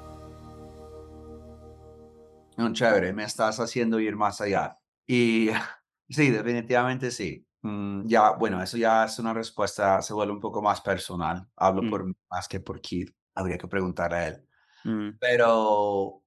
No, 2.57 2.71
chévere, 2.71 3.13
me 3.13 3.23
estás 3.23 3.59
haciendo 3.59 3.99
ir 3.99 4.15
más 4.15 4.41
allá. 4.41 4.77
Y 5.07 5.49
sí, 6.09 6.29
definitivamente 6.29 7.11
sí. 7.11 7.45
Mm, 7.61 8.05
ya, 8.07 8.31
bueno, 8.31 8.61
eso 8.61 8.77
ya 8.77 9.05
es 9.05 9.17
una 9.19 9.33
respuesta, 9.33 10.01
se 10.01 10.13
vuelve 10.13 10.33
un 10.33 10.39
poco 10.39 10.61
más 10.61 10.81
personal. 10.81 11.47
Hablo 11.55 11.83
mm. 11.83 11.89
por 11.89 12.13
más 12.29 12.47
que 12.47 12.59
por 12.59 12.81
Kid. 12.81 13.09
Habría 13.35 13.57
que 13.57 13.67
preguntar 13.67 14.13
a 14.13 14.27
él. 14.27 14.45
Mm. 14.83 15.17
Pero 15.19 16.23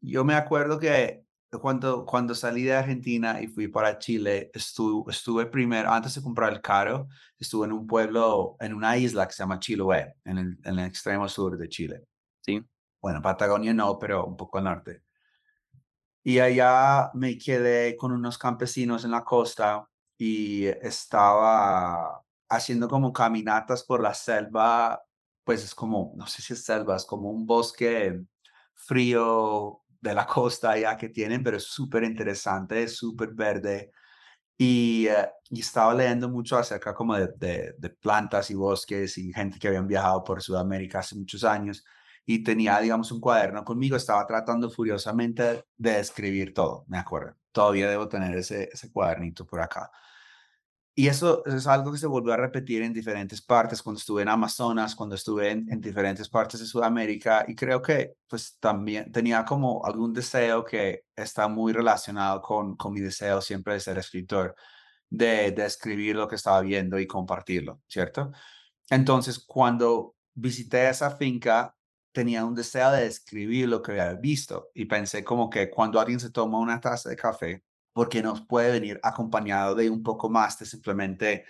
yo 0.00 0.24
me 0.24 0.34
acuerdo 0.34 0.78
que 0.78 1.26
cuando, 1.60 2.04
cuando 2.04 2.34
salí 2.34 2.62
de 2.62 2.74
Argentina 2.74 3.40
y 3.40 3.46
fui 3.48 3.68
para 3.68 3.98
Chile, 3.98 4.50
estuve, 4.52 5.12
estuve 5.12 5.46
primero, 5.46 5.90
antes 5.90 6.14
de 6.14 6.22
comprar 6.22 6.52
el 6.52 6.60
carro, 6.60 7.08
estuve 7.38 7.66
en 7.66 7.72
un 7.72 7.86
pueblo, 7.86 8.56
en 8.60 8.74
una 8.74 8.96
isla 8.96 9.26
que 9.26 9.32
se 9.32 9.42
llama 9.42 9.58
Chiloé, 9.58 10.14
en 10.24 10.38
el, 10.38 10.58
en 10.64 10.78
el 10.78 10.86
extremo 10.86 11.28
sur 11.28 11.56
de 11.56 11.68
Chile. 11.68 12.04
Sí. 12.40 12.62
Bueno, 13.00 13.22
Patagonia 13.22 13.72
no, 13.72 13.98
pero 13.98 14.26
un 14.26 14.36
poco 14.36 14.58
al 14.58 14.64
norte. 14.64 15.02
Y 16.26 16.40
allá 16.40 17.12
me 17.14 17.38
quedé 17.38 17.96
con 17.96 18.10
unos 18.10 18.36
campesinos 18.36 19.04
en 19.04 19.12
la 19.12 19.22
costa 19.22 19.86
y 20.18 20.64
estaba 20.66 22.20
haciendo 22.48 22.88
como 22.88 23.12
caminatas 23.12 23.84
por 23.84 24.02
la 24.02 24.12
selva, 24.12 25.00
pues 25.44 25.62
es 25.62 25.72
como, 25.72 26.14
no 26.16 26.26
sé 26.26 26.42
si 26.42 26.54
es 26.54 26.64
selva, 26.64 26.96
es 26.96 27.04
como 27.04 27.30
un 27.30 27.46
bosque 27.46 28.22
frío 28.74 29.82
de 30.00 30.14
la 30.14 30.26
costa 30.26 30.72
allá 30.72 30.96
que 30.96 31.10
tienen, 31.10 31.44
pero 31.44 31.58
es 31.58 31.64
súper 31.68 32.02
interesante, 32.02 32.82
es 32.82 32.96
súper 32.96 33.32
verde. 33.32 33.92
Y, 34.58 35.06
eh, 35.06 35.30
y, 35.50 35.60
estaba 35.60 35.94
leyendo 35.94 36.28
mucho 36.28 36.58
acerca 36.58 36.92
como 36.92 37.14
de, 37.14 37.28
de, 37.36 37.74
de, 37.78 37.90
plantas 37.90 38.50
y 38.50 38.54
bosques 38.54 39.16
y 39.16 39.32
gente 39.32 39.60
que 39.60 39.68
habían 39.68 39.86
viajado 39.86 40.24
por 40.24 40.42
Sudamérica 40.42 40.98
hace 40.98 41.14
muchos 41.14 41.44
años 41.44 41.84
y 42.26 42.42
tenía, 42.42 42.80
digamos, 42.80 43.12
un 43.12 43.20
cuaderno 43.20 43.64
conmigo, 43.64 43.96
estaba 43.96 44.26
tratando 44.26 44.68
furiosamente 44.68 45.64
de 45.76 46.00
escribir 46.00 46.52
todo, 46.52 46.84
me 46.88 46.98
acuerdo. 46.98 47.36
Todavía 47.52 47.88
debo 47.88 48.08
tener 48.08 48.36
ese, 48.36 48.68
ese 48.72 48.90
cuadernito 48.90 49.46
por 49.46 49.60
acá. 49.60 49.90
Y 50.92 51.08
eso, 51.08 51.44
es 51.46 51.66
algo 51.66 51.92
que 51.92 51.98
se 51.98 52.06
volvió 52.06 52.32
a 52.32 52.38
repetir 52.38 52.82
en 52.82 52.92
diferentes 52.92 53.40
partes, 53.42 53.82
cuando 53.82 53.98
estuve 53.98 54.22
en 54.22 54.28
Amazonas, 54.28 54.96
cuando 54.96 55.14
estuve 55.14 55.50
en, 55.50 55.70
en, 55.70 55.80
diferentes 55.80 56.28
partes 56.28 56.58
de 56.58 56.66
Sudamérica, 56.66 57.44
y 57.46 57.54
creo 57.54 57.80
que 57.80 58.14
pues 58.26 58.58
también 58.58 59.12
tenía 59.12 59.44
como 59.44 59.84
algún 59.84 60.12
deseo 60.12 60.64
que 60.64 61.04
está 61.14 61.48
muy 61.48 61.72
relacionado 61.72 62.40
con, 62.42 62.76
con 62.76 62.92
mi 62.92 63.00
deseo 63.00 63.40
siempre 63.40 63.74
de 63.74 63.80
ser 63.80 63.98
escritor, 63.98 64.56
de, 65.08 65.52
de 65.52 65.66
escribir 65.66 66.16
lo 66.16 66.26
que 66.26 66.36
estaba 66.36 66.60
viendo 66.62 66.98
y 66.98 67.06
compartirlo, 67.06 67.82
¿cierto? 67.86 68.32
Entonces, 68.90 69.38
cuando 69.38 70.16
visité 70.34 70.88
esa 70.88 71.10
finca, 71.16 71.75
tenía 72.16 72.46
un 72.46 72.54
deseo 72.54 72.92
de 72.92 73.04
escribir 73.04 73.68
lo 73.68 73.82
que 73.82 73.92
había 73.92 74.14
visto 74.14 74.70
y 74.72 74.86
pensé 74.86 75.22
como 75.22 75.50
que 75.50 75.68
cuando 75.68 76.00
alguien 76.00 76.18
se 76.18 76.30
toma 76.30 76.58
una 76.58 76.80
taza 76.80 77.10
de 77.10 77.16
café, 77.16 77.62
porque 77.92 78.22
nos 78.22 78.40
puede 78.40 78.70
venir 78.70 78.98
acompañado 79.02 79.74
de 79.74 79.90
un 79.90 80.02
poco 80.02 80.30
más 80.30 80.58
de 80.58 80.64
simplemente 80.64 81.44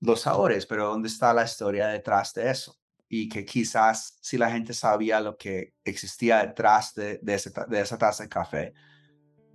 los 0.00 0.20
sabores, 0.20 0.66
pero 0.66 0.88
¿dónde 0.88 1.08
está 1.08 1.32
la 1.32 1.44
historia 1.44 1.86
detrás 1.86 2.34
de 2.34 2.50
eso? 2.50 2.76
Y 3.08 3.30
que 3.30 3.46
quizás 3.46 4.18
si 4.20 4.36
la 4.36 4.50
gente 4.50 4.74
sabía 4.74 5.22
lo 5.22 5.38
que 5.38 5.72
existía 5.82 6.44
detrás 6.44 6.92
de, 6.94 7.18
de, 7.22 7.40
de 7.68 7.80
esa 7.80 7.96
taza 7.96 8.24
de 8.24 8.28
café, 8.28 8.74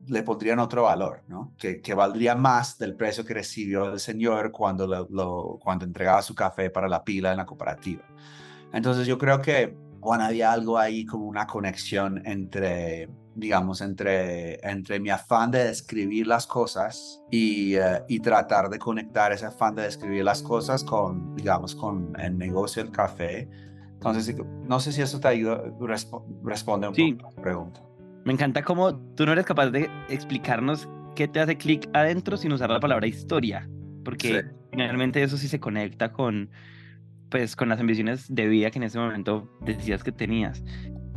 le 0.08 0.24
pondrían 0.24 0.58
otro 0.58 0.84
valor, 0.84 1.26
¿no? 1.28 1.54
Que, 1.60 1.80
que, 1.80 1.94
valdría 1.94 2.34
más 2.34 2.80
del 2.80 2.96
precio 2.96 3.24
que 3.24 3.36
recibió 3.36 3.94
el 3.94 4.00
señor 4.00 4.52
cuando, 4.52 4.88
lo, 4.88 5.08
lo, 5.12 5.60
cuando 5.62 5.86
entregaba 5.86 6.24
su 6.24 6.34
café 6.34 6.72
para 6.72 6.88
la 6.88 7.04
pila 7.04 7.30
en 7.30 7.38
la 7.38 7.46
cooperativa. 7.46 8.04
Entonces 8.74 9.06
yo 9.06 9.20
creo 9.20 9.42
que 9.42 9.89
Juan 10.00 10.22
había 10.22 10.52
algo 10.52 10.78
ahí 10.78 11.06
como 11.06 11.26
una 11.26 11.46
conexión 11.48 12.22
entre 12.26 13.10
digamos, 13.40 13.82
entre, 13.82 14.60
entre 14.68 15.00
mi 15.00 15.10
afán 15.10 15.52
de 15.52 15.64
describir 15.66 16.28
las 16.28 16.46
cosas 16.46 17.24
y, 17.32 17.78
uh, 17.78 18.04
y 18.08 18.20
tratar 18.20 18.70
de 18.70 18.78
conectar 18.78 19.32
ese 19.32 19.46
afán 19.46 19.76
de 19.76 19.84
describir 19.84 20.24
las 20.24 20.42
cosas 20.42 20.84
con, 20.84 21.36
digamos, 21.36 21.76
con 21.76 22.14
el 22.20 22.38
negocio 22.38 22.84
del 22.84 22.92
café. 22.92 23.48
Entonces, 23.94 24.36
no 24.66 24.80
sé 24.80 24.92
si 24.92 25.02
eso 25.02 25.20
te 25.20 25.28
ayuda, 25.28 25.62
resp 25.80 26.14
responde 26.44 26.88
un 26.88 26.96
sí. 26.96 27.14
poco 27.14 27.30
a 27.30 27.36
la 27.36 27.42
pregunta. 27.42 27.82
Me 28.26 28.34
encanta 28.34 28.64
cómo 28.64 28.96
tú 29.16 29.26
no 29.26 29.32
eres 29.32 29.46
capaz 29.46 29.68
de 29.68 29.90
explicarnos 30.10 30.88
qué 31.16 31.28
te 31.28 31.40
hace 31.40 31.58
clic 31.58 31.90
adentro 31.94 32.38
sin 32.38 32.52
usar 32.52 32.70
la 32.70 32.80
palabra 32.80 33.08
historia, 33.08 33.70
porque 34.04 34.42
sí. 34.42 34.48
finalmente 34.72 35.24
eso 35.24 35.38
sí 35.38 35.48
se 35.48 35.60
conecta 35.60 36.12
con, 36.12 36.50
pues, 37.30 37.56
con 37.56 37.70
las 37.70 37.80
ambiciones 37.80 38.34
de 38.34 38.48
vida 38.48 38.72
que 38.72 38.80
en 38.80 38.84
ese 38.84 39.00
momento 39.00 39.50
decías 39.62 40.04
que 40.04 40.12
tenías. 40.12 40.64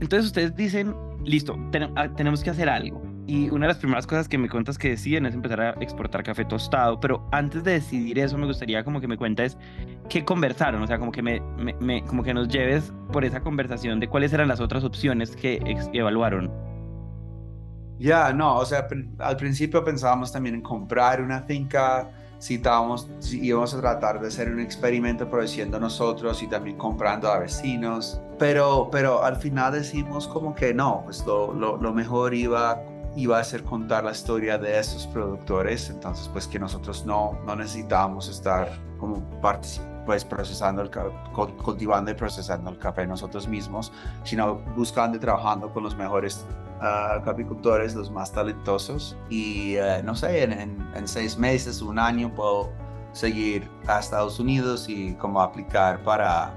Entonces 0.01 0.27
ustedes 0.27 0.55
dicen, 0.57 0.95
listo, 1.25 1.57
ten 1.71 1.91
ah, 1.97 2.13
tenemos 2.17 2.43
que 2.43 2.51
hacer 2.51 2.69
algo. 2.69 3.03
Y 3.27 3.51
una 3.51 3.67
de 3.67 3.73
las 3.73 3.79
primeras 3.79 4.07
cosas 4.07 4.29
que 4.29 4.37
me 4.37 4.49
cuentas 4.49 4.77
que 4.77 4.91
deciden 4.91 5.27
es 5.27 5.35
empezar 5.35 5.61
a 5.61 5.71
exportar 5.81 6.25
café 6.25 6.45
tostado, 6.45 6.99
pero 6.99 7.29
antes 7.31 7.63
de 7.63 7.73
decidir 7.73 8.19
eso 8.19 8.37
me 8.37 8.47
gustaría 8.47 8.83
como 8.83 9.01
que 9.01 9.07
me 9.07 9.17
cuentes 9.17 9.57
qué 10.09 10.25
conversaron, 10.25 10.83
o 10.83 10.87
sea, 10.89 10.99
como 10.99 11.13
que, 11.13 11.23
me, 11.23 11.41
me, 11.57 11.73
me 11.75 12.03
como 12.05 12.25
que 12.25 12.35
nos 12.35 12.49
lleves 12.49 12.93
por 13.13 13.25
esa 13.25 13.41
conversación 13.41 14.01
de 14.01 14.09
cuáles 14.09 14.33
eran 14.33 14.49
las 14.49 14.61
otras 14.61 14.83
opciones 14.83 15.37
que 15.37 15.61
evaluaron. 15.93 16.51
Ya, 18.03 18.33
no, 18.33 18.57
o 18.57 18.65
sea, 18.65 18.89
al 19.19 19.37
principio 19.37 19.85
pensábamos 19.85 20.33
también 20.33 20.57
en 20.57 20.63
comprar 20.63 21.23
una 21.23 21.43
finca, 21.43 22.11
si 22.43 22.61
íbamos 23.41 23.73
a 23.73 23.81
tratar 23.81 24.21
de 24.21 24.27
hacer 24.27 24.51
un 24.51 24.59
experimento 24.59 25.31
produciendo 25.31 25.79
nosotros 25.79 26.43
y 26.43 26.49
también 26.49 26.77
comprando 26.77 27.31
a 27.31 27.39
vecinos, 27.39 28.21
pero, 28.37 28.89
pero 28.91 29.23
al 29.23 29.37
final 29.37 29.75
decimos 29.75 30.27
como 30.27 30.53
que 30.53 30.75
no, 30.75 31.03
pues 31.05 31.25
lo, 31.25 31.55
lo, 31.55 31.77
lo 31.77 31.93
mejor 31.93 32.35
iba, 32.35 32.83
iba 33.15 33.39
a 33.39 33.45
ser 33.45 33.63
contar 33.63 34.03
la 34.03 34.11
historia 34.11 34.59
de 34.59 34.77
esos 34.77 35.07
productores, 35.07 35.89
entonces 35.89 36.29
pues 36.33 36.49
que 36.49 36.59
nosotros 36.59 37.07
no, 37.07 37.39
no 37.47 37.55
necesitábamos 37.55 38.29
estar 38.29 38.69
como 38.99 39.23
pues 40.05 40.25
procesando 40.25 40.83
el 40.83 40.91
cultivando 41.63 42.11
y 42.11 42.15
procesando 42.15 42.71
el 42.71 42.79
café 42.79 43.07
nosotros 43.07 43.47
mismos, 43.47 43.93
sino 44.25 44.57
buscando 44.77 45.17
y 45.17 45.21
trabajando 45.21 45.73
con 45.73 45.85
los 45.85 45.97
mejores 45.97 46.45
uh, 46.83 47.23
capicultores, 47.25 47.95
los 47.95 48.11
más 48.11 48.33
talentosos. 48.33 49.17
Y 49.31 49.77
uh, 49.77 50.03
no 50.05 50.15
sé, 50.15 50.43
en, 50.43 50.53
en, 50.53 50.89
en, 50.95 51.09
seis 51.09 51.39
meses, 51.39 51.81
un 51.81 51.99
año, 51.99 52.33
puedo 52.35 52.71
seguir 53.13 53.71
a 53.87 54.01
Estados 54.01 54.39
Unidos 54.39 54.89
y 54.89 55.15
como 55.15 55.41
aplicar 55.41 56.03
para 56.03 56.53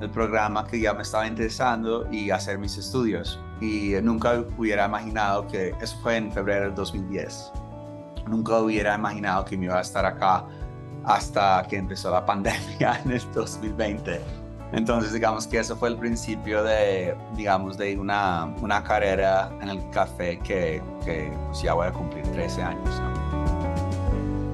el 0.00 0.10
programa 0.10 0.66
que 0.66 0.80
ya 0.80 0.94
me 0.94 1.02
estaba 1.02 1.26
interesando 1.26 2.10
y 2.10 2.30
hacer 2.30 2.58
mis 2.58 2.76
estudios. 2.78 3.38
Y 3.60 3.92
nunca 4.02 4.44
hubiera 4.56 4.86
imaginado 4.86 5.46
que, 5.46 5.74
eso 5.80 5.96
fue 6.02 6.16
en 6.16 6.32
febrero 6.32 6.66
del 6.66 6.74
2010, 6.74 7.52
nunca 8.26 8.58
hubiera 8.58 8.94
imaginado 8.94 9.44
que 9.44 9.58
me 9.58 9.66
iba 9.66 9.78
a 9.78 9.82
estar 9.82 10.06
acá 10.06 10.46
hasta 11.04 11.66
que 11.68 11.76
empezó 11.76 12.10
la 12.10 12.24
pandemia 12.26 13.00
en 13.04 13.12
el 13.12 13.32
2020. 13.32 14.39
Entonces, 14.72 15.12
digamos 15.12 15.46
que 15.46 15.58
eso 15.58 15.76
fue 15.76 15.88
el 15.88 15.96
principio 15.96 16.62
de, 16.62 17.16
digamos, 17.34 17.76
de 17.76 17.98
una, 17.98 18.44
una 18.60 18.84
carrera 18.84 19.50
en 19.60 19.68
el 19.68 19.90
café 19.90 20.38
que, 20.38 20.80
que 21.04 21.32
pues 21.46 21.62
ya 21.62 21.74
voy 21.74 21.88
a 21.88 21.92
cumplir 21.92 22.24
13 22.32 22.62
años. 22.62 23.00
¿no? 23.00 23.20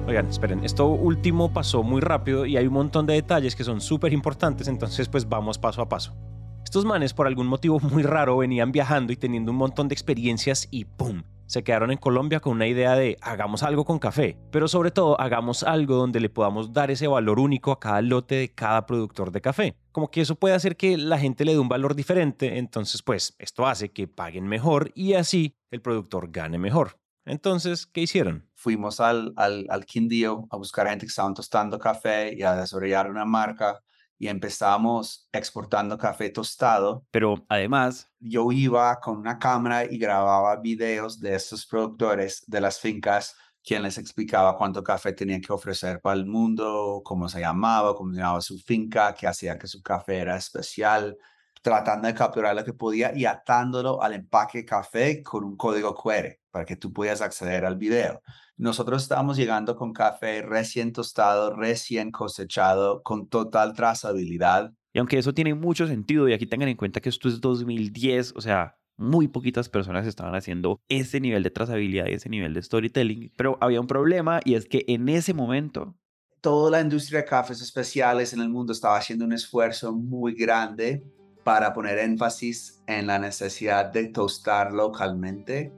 Oigan, 0.07 0.27
esperen, 0.27 0.63
esto 0.63 0.87
último 0.87 1.51
pasó 1.51 1.83
muy 1.83 1.99
rápido 1.99 2.45
y 2.45 2.55
hay 2.55 2.65
un 2.65 2.73
montón 2.73 3.05
de 3.05 3.13
detalles 3.13 3.55
que 3.55 3.65
son 3.65 3.81
súper 3.81 4.13
importantes, 4.13 4.69
entonces 4.69 5.09
pues 5.09 5.27
vamos 5.27 5.57
paso 5.57 5.81
a 5.81 5.89
paso. 5.89 6.15
Estos 6.63 6.85
manes 6.85 7.13
por 7.13 7.27
algún 7.27 7.47
motivo 7.47 7.79
muy 7.81 8.03
raro 8.03 8.37
venían 8.37 8.71
viajando 8.71 9.11
y 9.11 9.17
teniendo 9.17 9.51
un 9.51 9.57
montón 9.57 9.89
de 9.89 9.93
experiencias 9.93 10.67
y 10.71 10.85
¡pum! 10.85 11.23
Se 11.47 11.63
quedaron 11.63 11.91
en 11.91 11.97
Colombia 11.97 12.39
con 12.39 12.53
una 12.53 12.67
idea 12.67 12.95
de 12.95 13.17
hagamos 13.21 13.63
algo 13.63 13.85
con 13.85 13.99
café, 13.99 14.37
pero 14.51 14.67
sobre 14.67 14.91
todo 14.91 15.19
hagamos 15.19 15.63
algo 15.63 15.95
donde 15.95 16.19
le 16.19 16.29
podamos 16.29 16.73
dar 16.73 16.91
ese 16.91 17.07
valor 17.07 17.39
único 17.39 17.71
a 17.71 17.79
cada 17.79 18.01
lote 18.01 18.35
de 18.35 18.53
cada 18.53 18.85
productor 18.85 19.31
de 19.31 19.41
café. 19.41 19.75
Como 19.91 20.11
que 20.11 20.21
eso 20.21 20.35
puede 20.35 20.55
hacer 20.55 20.77
que 20.77 20.97
la 20.97 21.17
gente 21.17 21.45
le 21.45 21.53
dé 21.53 21.59
un 21.59 21.69
valor 21.69 21.95
diferente, 21.95 22.57
entonces 22.57 23.01
pues 23.01 23.35
esto 23.39 23.65
hace 23.65 23.89
que 23.89 24.07
paguen 24.07 24.47
mejor 24.47 24.91
y 24.93 25.13
así 25.13 25.55
el 25.71 25.81
productor 25.81 26.31
gane 26.31 26.57
mejor. 26.57 26.99
Entonces, 27.25 27.85
¿qué 27.85 28.01
hicieron? 28.01 28.49
Fuimos 28.53 29.01
al, 29.01 29.33
al, 29.35 29.65
al 29.69 29.85
Quindío 29.85 30.47
a 30.49 30.55
buscar 30.55 30.87
gente 30.87 31.05
que 31.05 31.09
estaban 31.09 31.33
tostando 31.33 31.77
café 31.77 32.33
y 32.33 32.43
a 32.43 32.55
desarrollar 32.55 33.09
una 33.09 33.25
marca 33.25 33.83
y 34.19 34.27
empezamos 34.27 35.27
exportando 35.31 35.97
café 35.97 36.29
tostado. 36.29 37.05
Pero 37.11 37.45
además, 37.49 38.09
yo 38.19 38.51
iba 38.51 38.99
con 38.99 39.17
una 39.17 39.37
cámara 39.37 39.85
y 39.85 39.97
grababa 39.97 40.55
videos 40.57 41.19
de 41.19 41.35
estos 41.35 41.65
productores 41.65 42.43
de 42.47 42.61
las 42.61 42.79
fincas, 42.79 43.35
quien 43.63 43.83
les 43.83 43.97
explicaba 43.97 44.57
cuánto 44.57 44.83
café 44.83 45.13
tenían 45.13 45.41
que 45.41 45.53
ofrecer 45.53 45.99
para 46.01 46.15
el 46.15 46.25
mundo, 46.25 47.01
cómo 47.03 47.27
se 47.29 47.41
llamaba, 47.41 47.95
cómo 47.95 48.13
se 48.13 48.19
llamaba 48.19 48.41
su 48.41 48.57
finca, 48.59 49.13
qué 49.13 49.27
hacía 49.27 49.57
que 49.57 49.67
su 49.67 49.81
café 49.83 50.19
era 50.19 50.37
especial, 50.37 51.17
tratando 51.61 52.07
de 52.07 52.13
capturar 52.13 52.55
lo 52.55 52.63
que 52.63 52.73
podía 52.73 53.13
y 53.15 53.25
atándolo 53.25 54.01
al 54.01 54.13
empaque 54.13 54.59
de 54.59 54.65
café 54.65 55.21
con 55.21 55.43
un 55.43 55.57
código 55.57 55.93
QR 55.93 56.39
para 56.49 56.65
que 56.65 56.77
tú 56.77 56.93
puedas 56.93 57.21
acceder 57.21 57.65
al 57.65 57.75
video. 57.75 58.21
Nosotros 58.59 59.03
estamos 59.03 59.37
llegando 59.37 59.75
con 59.75 59.93
café 59.93 60.41
recién 60.41 60.91
tostado, 60.91 61.55
recién 61.55 62.09
cosechado, 62.09 63.03
con 63.03 63.27
total 63.27 63.73
trazabilidad. 63.73 64.73
Y 64.93 64.97
aunque 64.97 65.19
eso 65.19 65.31
tiene 65.31 65.53
mucho 65.53 65.85
sentido, 65.85 66.27
y 66.27 66.33
aquí 66.33 66.47
tengan 66.47 66.67
en 66.67 66.75
cuenta 66.75 66.99
que 66.99 67.09
esto 67.09 67.29
es 67.29 67.39
2010, 67.39 68.33
o 68.35 68.41
sea, 68.41 68.75
muy 68.97 69.27
poquitas 69.27 69.69
personas 69.69 70.07
estaban 70.07 70.33
haciendo 70.33 70.81
ese 70.89 71.19
nivel 71.19 71.43
de 71.43 71.51
trazabilidad 71.51 72.07
y 72.07 72.13
ese 72.13 72.29
nivel 72.29 72.55
de 72.55 72.63
storytelling, 72.63 73.31
pero 73.35 73.59
había 73.61 73.79
un 73.79 73.85
problema 73.85 74.39
y 74.43 74.55
es 74.55 74.65
que 74.65 74.83
en 74.87 75.07
ese 75.07 75.35
momento... 75.35 75.95
Toda 76.41 76.71
la 76.71 76.81
industria 76.81 77.19
de 77.19 77.25
cafés 77.25 77.61
especiales 77.61 78.33
en 78.33 78.41
el 78.41 78.49
mundo 78.49 78.73
estaba 78.73 78.97
haciendo 78.97 79.25
un 79.25 79.33
esfuerzo 79.33 79.93
muy 79.93 80.33
grande 80.33 81.03
para 81.43 81.73
poner 81.73 81.99
énfasis 81.99 82.81
en 82.87 83.05
la 83.05 83.19
necesidad 83.19 83.85
de 83.85 84.07
tostar 84.07 84.73
localmente 84.73 85.71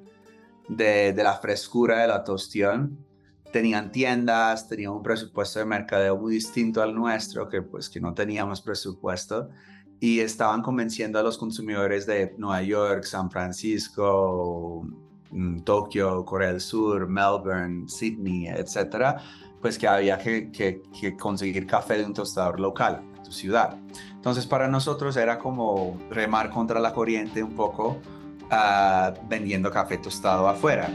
de, 0.70 1.14
la 1.16 1.34
frescura 1.34 2.00
de 2.00 2.08
la 2.08 2.24
tostión 2.24 2.98
tenían 3.52 3.92
tiendas, 3.92 4.68
tenían 4.68 4.92
un 4.92 5.04
presupuesto 5.04 5.60
de 5.60 5.66
mercadeo 5.66 6.16
muy 6.18 6.36
distinto 6.36 6.82
al 6.82 6.94
nuestro, 6.94 7.50
que 7.50 7.64
pues 7.64 7.90
que 7.90 8.00
no 8.00 8.14
teníamos 8.14 8.62
presupuesto, 8.62 9.50
y 10.00 10.20
estaban 10.20 10.62
convenciendo 10.62 11.20
a 11.20 11.24
los 11.24 11.38
consumidores 11.38 12.06
de 12.06 12.36
Nueva 12.38 12.62
York, 12.62 13.04
San 13.04 13.30
Francisco, 13.32 14.88
mm, 15.32 15.62
Tokio, 15.62 16.24
Corea 16.24 16.52
del 16.52 16.62
Sur, 16.62 17.08
Melbourne, 17.08 17.90
Sydney, 17.90 18.48
etcétera, 18.48 19.18
pues 19.62 19.78
que 19.78 19.88
había 19.88 20.20
que, 20.20 20.52
que, 20.52 21.18
conseguir 21.18 21.66
café 21.66 21.98
de 21.98 22.06
un 22.06 22.14
tostador 22.14 22.60
local 22.60 23.02
en 23.18 23.24
tu 23.24 23.32
ciudad. 23.32 23.78
Entonces 24.14 24.46
para 24.46 24.68
nosotros 24.68 25.18
era 25.18 25.40
como 25.40 25.98
remar 26.12 26.52
contra 26.52 26.80
la 26.80 26.94
corriente 26.94 27.44
un 27.44 27.56
poco 27.56 27.98
uh, 28.52 29.14
vendiendo 29.28 29.72
café 29.72 29.98
tostado 29.98 30.48
afuera. 30.48 30.90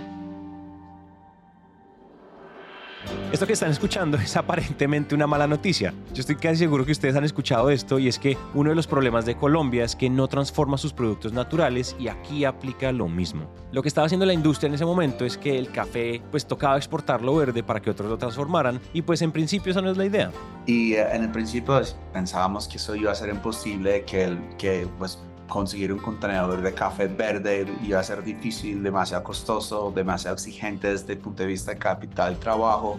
Esto 3.32 3.46
que 3.46 3.52
están 3.52 3.70
escuchando 3.70 4.16
es 4.16 4.37
aparentemente 4.37 5.14
una 5.14 5.26
mala 5.26 5.46
noticia. 5.46 5.92
Yo 6.12 6.20
estoy 6.20 6.37
casi 6.37 6.56
seguro 6.56 6.87
que 6.87 6.92
ustedes 6.92 7.16
han 7.16 7.25
escuchado 7.25 7.68
esto 7.68 7.99
y 7.99 8.06
es 8.06 8.18
que 8.18 8.38
uno 8.54 8.70
de 8.70 8.76
los 8.76 8.87
problemas 8.87 9.26
de 9.26 9.34
Colombia 9.34 9.84
es 9.84 9.96
que 9.96 10.08
no 10.08 10.28
transforma 10.28 10.78
sus 10.78 10.92
productos 10.92 11.32
naturales 11.32 11.96
y 11.99 12.08
aquí 12.08 12.44
aplica 12.44 12.92
lo 12.92 13.08
mismo. 13.08 13.50
Lo 13.73 13.82
que 13.82 13.88
estaba 13.88 14.06
haciendo 14.06 14.25
la 14.25 14.32
industria 14.32 14.68
en 14.68 14.75
ese 14.75 14.84
momento 14.84 15.25
es 15.25 15.37
que 15.37 15.58
el 15.58 15.70
café 15.70 16.23
pues 16.30 16.46
tocaba 16.46 16.76
exportarlo 16.76 17.34
verde 17.34 17.64
para 17.64 17.82
que 17.82 17.90
otros 17.90 18.08
lo 18.08 18.16
transformaran 18.16 18.80
y 18.92 19.02
pues 19.02 19.20
en 19.20 19.32
principio 19.32 19.73
esa 19.73 19.82
no 19.82 19.90
es 19.90 19.96
la 19.96 20.04
idea. 20.04 20.30
Y 20.66 20.92
eh, 20.92 21.06
en 21.12 21.25
el 21.25 21.30
principio 21.32 21.80
pensábamos 22.12 22.68
que 22.68 22.76
eso 22.76 22.94
iba 22.94 23.11
a 23.11 23.14
ser 23.16 23.30
imposible, 23.30 24.04
que, 24.04 24.25
el, 24.25 24.38
que 24.56 24.87
pues 24.96 25.18
conseguir 25.48 25.92
un 25.92 25.98
contenedor 25.98 26.60
de 26.62 26.74
café 26.74 27.06
verde 27.06 27.66
iba 27.82 28.00
a 28.00 28.02
ser 28.02 28.22
difícil, 28.22 28.82
demasiado 28.82 29.22
costoso, 29.22 29.92
demasiado 29.94 30.34
exigente 30.34 30.88
desde 30.88 31.12
el 31.14 31.18
punto 31.18 31.42
de 31.42 31.48
vista 31.48 31.72
de 31.72 31.78
capital 31.78 32.38
trabajo. 32.38 32.98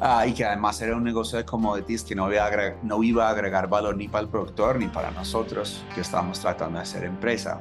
Ah, 0.00 0.26
y 0.26 0.32
que 0.32 0.44
además 0.44 0.80
era 0.82 0.96
un 0.96 1.04
negocio 1.04 1.38
de 1.38 1.44
commodities 1.44 2.02
que 2.02 2.16
no 2.16 2.30
iba, 2.32 2.42
a 2.42 2.46
agregar, 2.46 2.78
no 2.82 3.02
iba 3.04 3.28
a 3.28 3.30
agregar 3.30 3.68
valor 3.68 3.96
ni 3.96 4.08
para 4.08 4.24
el 4.24 4.28
productor 4.28 4.76
ni 4.76 4.88
para 4.88 5.12
nosotros 5.12 5.84
que 5.94 6.00
estábamos 6.00 6.40
tratando 6.40 6.78
de 6.78 6.82
hacer 6.82 7.04
empresa. 7.04 7.60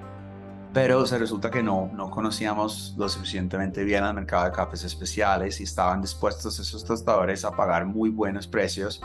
Pero 0.74 1.06
se 1.06 1.20
resulta 1.20 1.52
que 1.52 1.62
no, 1.62 1.92
no 1.94 2.10
conocíamos 2.10 2.96
lo 2.98 3.10
suficientemente 3.10 3.84
bien 3.84 4.04
al 4.04 4.16
mercado 4.16 4.46
de 4.46 4.52
cafés 4.52 4.84
especiales 4.86 5.60
y 5.60 5.64
estaban 5.64 6.02
dispuestos 6.02 6.58
esos 6.60 6.84
tostadores 6.84 7.46
a 7.46 7.52
pagar 7.52 7.86
muy 7.86 8.10
buenos 8.10 8.48
precios. 8.48 9.02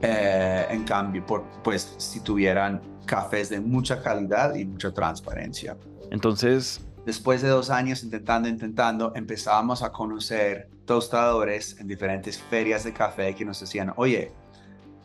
Eh, 0.00 0.66
en 0.70 0.84
cambio, 0.84 1.26
por, 1.26 1.44
pues 1.64 1.94
si 1.98 2.20
tuvieran 2.20 2.80
cafés 3.04 3.48
de 3.48 3.60
mucha 3.60 4.00
calidad 4.00 4.54
y 4.54 4.64
mucha 4.64 4.92
transparencia. 4.92 5.76
Entonces, 6.10 6.80
después 7.04 7.42
de 7.42 7.48
dos 7.48 7.70
años 7.70 8.04
intentando, 8.04 8.48
intentando, 8.48 9.12
empezábamos 9.16 9.82
a 9.82 9.90
conocer 9.90 10.68
tostadores 10.84 11.78
en 11.80 11.88
diferentes 11.88 12.38
ferias 12.38 12.84
de 12.84 12.92
café 12.92 13.34
que 13.34 13.44
nos 13.44 13.60
decían, 13.60 13.92
oye, 13.96 14.32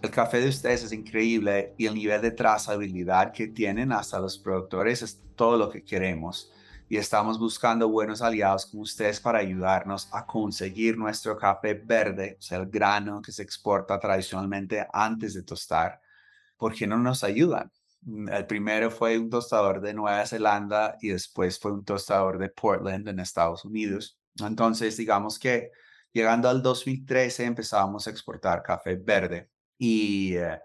el 0.03 0.11
café 0.11 0.41
de 0.41 0.49
ustedes 0.49 0.83
es 0.83 0.91
increíble 0.91 1.73
y 1.77 1.87
el 1.87 1.95
nivel 1.95 2.21
de 2.21 2.31
trazabilidad 2.31 3.31
que 3.31 3.47
tienen 3.47 3.91
hasta 3.91 4.19
los 4.19 4.37
productores 4.37 5.01
es 5.01 5.21
todo 5.35 5.57
lo 5.57 5.69
que 5.69 5.83
queremos. 5.83 6.51
Y 6.89 6.97
estamos 6.97 7.39
buscando 7.39 7.89
buenos 7.89 8.21
aliados 8.21 8.65
como 8.65 8.83
ustedes 8.83 9.19
para 9.19 9.39
ayudarnos 9.39 10.09
a 10.11 10.25
conseguir 10.25 10.97
nuestro 10.97 11.37
café 11.37 11.73
verde, 11.73 12.37
o 12.37 12.41
sea, 12.41 12.59
el 12.59 12.69
grano 12.69 13.21
que 13.21 13.31
se 13.31 13.41
exporta 13.41 13.99
tradicionalmente 13.99 14.85
antes 14.91 15.33
de 15.33 15.43
tostar. 15.43 15.99
¿Por 16.57 16.75
qué 16.75 16.85
no 16.85 16.97
nos 16.97 17.23
ayudan? 17.23 17.71
Mm, 18.01 18.29
el 18.29 18.45
primero 18.45 18.91
fue 18.91 19.17
un 19.17 19.29
tostador 19.29 19.81
de 19.81 19.93
Nueva 19.93 20.25
Zelanda 20.25 20.97
y 21.01 21.09
después 21.09 21.59
fue 21.59 21.71
un 21.71 21.83
tostador 21.85 22.37
de 22.37 22.49
Portland 22.49 23.07
en 23.07 23.19
Estados 23.19 23.65
Unidos. 23.65 24.19
Entonces, 24.39 24.97
digamos 24.97 25.39
que 25.39 25.71
llegando 26.11 26.49
al 26.49 26.61
2013 26.61 27.45
empezábamos 27.45 28.07
a 28.07 28.11
exportar 28.11 28.61
café 28.61 28.95
verde 28.95 29.49
y 29.77 30.35
eh, 30.35 30.59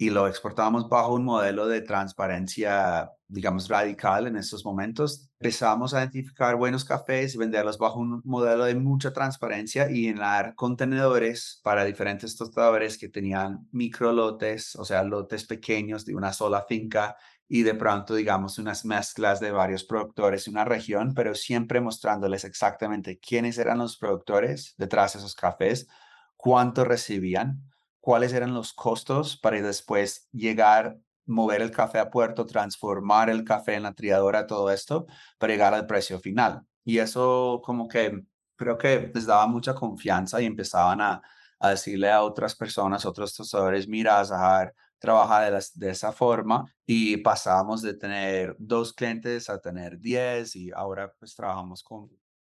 y 0.00 0.08
lo 0.08 0.26
exportábamos 0.26 0.88
bajo 0.88 1.12
un 1.12 1.26
modelo 1.26 1.68
de 1.68 1.82
transparencia, 1.82 3.10
digamos, 3.28 3.68
radical 3.68 4.26
en 4.26 4.36
estos 4.36 4.64
momentos. 4.64 5.28
Empezamos 5.38 5.92
a 5.92 5.98
identificar 5.98 6.56
buenos 6.56 6.86
cafés 6.86 7.34
y 7.34 7.38
venderlos 7.38 7.76
bajo 7.76 8.00
un 8.00 8.22
modelo 8.24 8.64
de 8.64 8.74
mucha 8.76 9.12
transparencia 9.12 9.90
y 9.90 10.06
llenar 10.06 10.54
contenedores 10.54 11.60
para 11.62 11.84
diferentes 11.84 12.34
tostadores 12.34 12.96
que 12.96 13.10
tenían 13.10 13.68
micro 13.72 14.10
lotes, 14.10 14.74
o 14.76 14.86
sea, 14.86 15.02
lotes 15.02 15.44
pequeños 15.44 16.06
de 16.06 16.14
una 16.14 16.32
sola 16.32 16.64
finca 16.66 17.14
y 17.46 17.62
de 17.62 17.74
pronto, 17.74 18.14
digamos, 18.14 18.58
unas 18.58 18.86
mezclas 18.86 19.38
de 19.38 19.50
varios 19.50 19.84
productores 19.84 20.46
de 20.46 20.50
una 20.52 20.64
región, 20.64 21.12
pero 21.12 21.34
siempre 21.34 21.82
mostrándoles 21.82 22.44
exactamente 22.44 23.18
quiénes 23.18 23.58
eran 23.58 23.76
los 23.76 23.98
productores 23.98 24.72
detrás 24.78 25.12
de 25.12 25.18
esos 25.18 25.34
cafés, 25.34 25.88
cuánto 26.38 26.86
recibían 26.86 27.69
cuáles 28.00 28.32
eran 28.32 28.54
los 28.54 28.72
costos 28.72 29.36
para 29.36 29.60
después 29.60 30.28
llegar, 30.32 30.98
mover 31.26 31.62
el 31.62 31.70
café 31.70 31.98
a 31.98 32.10
puerto, 32.10 32.46
transformar 32.46 33.30
el 33.30 33.44
café 33.44 33.74
en 33.74 33.84
la 33.84 33.94
triadora, 33.94 34.46
todo 34.46 34.70
esto, 34.70 35.06
para 35.38 35.52
llegar 35.52 35.74
al 35.74 35.86
precio 35.86 36.18
final. 36.18 36.62
Y 36.84 36.98
eso 36.98 37.60
como 37.64 37.88
que 37.88 38.24
creo 38.56 38.78
que 38.78 39.10
les 39.14 39.26
daba 39.26 39.46
mucha 39.46 39.74
confianza 39.74 40.40
y 40.40 40.46
empezaban 40.46 41.00
a, 41.00 41.22
decirle 41.62 42.10
a 42.10 42.22
otras 42.22 42.54
personas, 42.56 43.04
otros 43.04 43.34
tostadores, 43.34 43.86
mira, 43.86 44.24
Zahar 44.24 44.74
trabaja 44.98 45.50
de, 45.50 45.64
de 45.74 45.90
esa 45.90 46.12
forma 46.12 46.64
y 46.86 47.18
pasamos 47.18 47.82
de 47.82 47.94
tener 47.94 48.56
dos 48.58 48.92
clientes 48.94 49.50
a 49.50 49.60
tener 49.60 49.98
diez 49.98 50.56
y 50.56 50.70
ahora 50.72 51.12
pues 51.18 51.34
trabajamos 51.34 51.82
con 51.82 52.10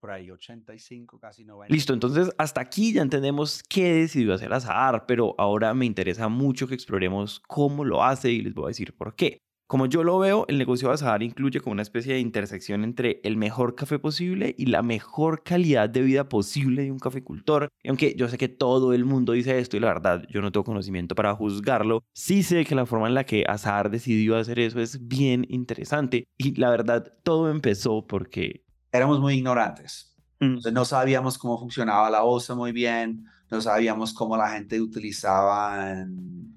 por 0.02 0.12
ahí 0.12 0.32
85, 0.32 1.20
casi 1.20 1.46
90. 1.46 1.74
Listo, 1.74 1.94
entonces 1.94 2.32
hasta 2.38 2.60
aquí 2.60 2.92
ya 2.92 3.04
entendemos 3.04 3.64
qué 3.70 3.94
decidió 3.94 4.34
hacer 4.34 4.52
Azahar, 4.52 5.06
pero 5.06 5.36
ahora 5.38 5.74
me 5.76 5.86
interesa 5.86 6.28
mucho 6.28 6.68
que 6.68 6.74
exploremos 6.74 7.40
cómo 7.48 7.86
lo 7.86 8.04
hace 8.04 8.32
y 8.32 8.42
les 8.42 8.54
voy 8.54 8.66
a 8.66 8.68
decir 8.70 8.94
por 8.94 9.16
qué. 9.16 9.38
Como 9.68 9.86
yo 9.86 10.04
lo 10.04 10.20
veo, 10.20 10.44
el 10.50 10.58
negocio 10.58 10.90
de 10.90 10.96
Azahar 10.96 11.24
incluye 11.24 11.62
como 11.62 11.72
una 11.72 11.82
especie 11.82 12.14
de 12.14 12.20
intersección 12.20 12.84
entre 12.84 13.22
el 13.24 13.38
mejor 13.38 13.74
café 13.74 14.00
posible 14.00 14.54
y 14.58 14.66
la 14.66 14.82
mejor 14.82 15.44
calidad 15.44 15.90
de 15.90 16.02
vida 16.02 16.28
posible 16.28 16.84
de 16.84 16.92
un 16.92 17.00
caficultor. 17.00 17.70
Y 17.82 17.88
aunque 17.88 18.14
yo 18.16 18.28
sé 18.28 18.38
que 18.38 18.50
todo 18.50 18.92
el 18.92 19.06
mundo 19.06 19.32
dice 19.32 19.60
esto 19.60 19.78
y 19.78 19.80
la 19.80 19.88
verdad 19.88 20.26
yo 20.30 20.42
no 20.42 20.52
tengo 20.52 20.66
conocimiento 20.66 21.16
para 21.16 21.36
juzgarlo, 21.36 22.04
sí 22.14 22.44
sé 22.44 22.66
que 22.66 22.76
la 22.76 22.86
forma 22.86 23.08
en 23.08 23.14
la 23.14 23.24
que 23.24 23.46
Azahar 23.48 23.90
decidió 23.90 24.36
hacer 24.36 24.60
eso 24.60 24.82
es 24.82 25.08
bien 25.08 25.46
interesante. 25.48 26.26
Y 26.38 26.60
la 26.60 26.70
verdad 26.70 27.14
todo 27.24 27.50
empezó 27.50 28.06
porque 28.06 28.66
éramos 28.92 29.20
muy 29.20 29.36
ignorantes. 29.36 30.08
Mm. 30.40 30.58
no 30.74 30.86
sabíamos 30.86 31.38
cómo 31.38 31.60
funcionaba 31.60 32.10
la 32.10 32.22
bolsa 32.22 32.56
muy 32.56 32.72
bien, 32.72 33.26
no 33.52 33.62
sabíamos 33.62 34.12
cómo 34.12 34.36
la 34.36 34.50
gente 34.50 34.82
utilizaba 34.82 36.04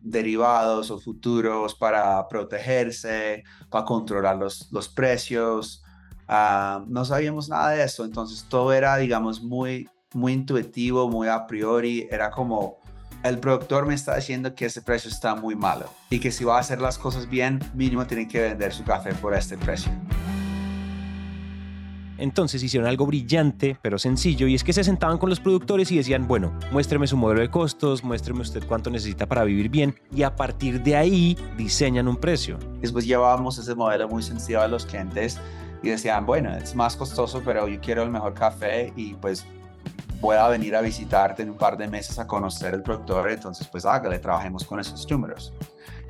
derivados 0.00 0.90
o 0.90 0.98
futuros 0.98 1.74
para 1.74 2.26
protegerse, 2.28 3.44
para 3.68 3.84
controlar 3.84 4.36
los, 4.36 4.68
los 4.70 4.88
precios. 4.88 5.82
Ah, 6.28 6.82
no 6.86 7.04
sabíamos 7.04 7.48
nada 7.50 7.70
de 7.70 7.84
eso, 7.84 8.04
entonces 8.04 8.46
todo 8.48 8.72
era, 8.72 8.96
digamos, 8.96 9.42
muy, 9.42 9.88
muy 10.14 10.32
intuitivo, 10.32 11.10
muy 11.10 11.28
a 11.28 11.46
priori. 11.46 12.08
Era 12.10 12.30
como, 12.30 12.78
el 13.22 13.38
productor 13.38 13.86
me 13.86 13.94
está 13.94 14.16
diciendo 14.16 14.54
que 14.54 14.66
ese 14.66 14.80
precio 14.80 15.10
está 15.10 15.34
muy 15.34 15.56
malo 15.56 15.90
y 16.10 16.20
que 16.20 16.30
si 16.30 16.44
va 16.44 16.56
a 16.56 16.60
hacer 16.60 16.80
las 16.80 16.96
cosas 16.96 17.28
bien, 17.28 17.60
mínimo 17.74 18.06
tiene 18.06 18.28
que 18.28 18.40
vender 18.40 18.72
su 18.72 18.84
café 18.84 19.12
por 19.14 19.34
este 19.34 19.58
precio. 19.58 19.90
Entonces 22.24 22.62
hicieron 22.62 22.88
algo 22.88 23.04
brillante, 23.04 23.76
pero 23.82 23.98
sencillo, 23.98 24.46
y 24.46 24.54
es 24.54 24.64
que 24.64 24.72
se 24.72 24.82
sentaban 24.82 25.18
con 25.18 25.28
los 25.28 25.40
productores 25.40 25.92
y 25.92 25.98
decían, 25.98 26.26
bueno, 26.26 26.58
muéstreme 26.72 27.06
su 27.06 27.18
modelo 27.18 27.42
de 27.42 27.50
costos, 27.50 28.02
muéstreme 28.02 28.40
usted 28.40 28.64
cuánto 28.66 28.88
necesita 28.88 29.26
para 29.26 29.44
vivir 29.44 29.68
bien, 29.68 29.94
y 30.10 30.22
a 30.22 30.34
partir 30.34 30.82
de 30.82 30.96
ahí 30.96 31.36
diseñan 31.58 32.08
un 32.08 32.16
precio. 32.16 32.58
Después 32.80 33.04
llevábamos 33.04 33.58
ese 33.58 33.74
modelo 33.74 34.08
muy 34.08 34.22
sencillo 34.22 34.62
a 34.62 34.68
los 34.68 34.86
clientes 34.86 35.38
y 35.82 35.90
decían, 35.90 36.24
bueno, 36.24 36.56
es 36.56 36.74
más 36.74 36.96
costoso, 36.96 37.42
pero 37.44 37.68
yo 37.68 37.78
quiero 37.78 38.02
el 38.02 38.08
mejor 38.08 38.32
café 38.32 38.90
y 38.96 39.12
pues 39.12 39.44
voy 40.22 40.36
a 40.36 40.48
venir 40.48 40.74
a 40.76 40.80
visitarte 40.80 41.42
en 41.42 41.50
un 41.50 41.58
par 41.58 41.76
de 41.76 41.88
meses 41.88 42.18
a 42.18 42.26
conocer 42.26 42.72
el 42.72 42.82
productor, 42.82 43.30
entonces 43.30 43.68
pues 43.68 43.84
hágale, 43.84 44.18
trabajemos 44.18 44.64
con 44.64 44.80
esos 44.80 45.06
números 45.10 45.52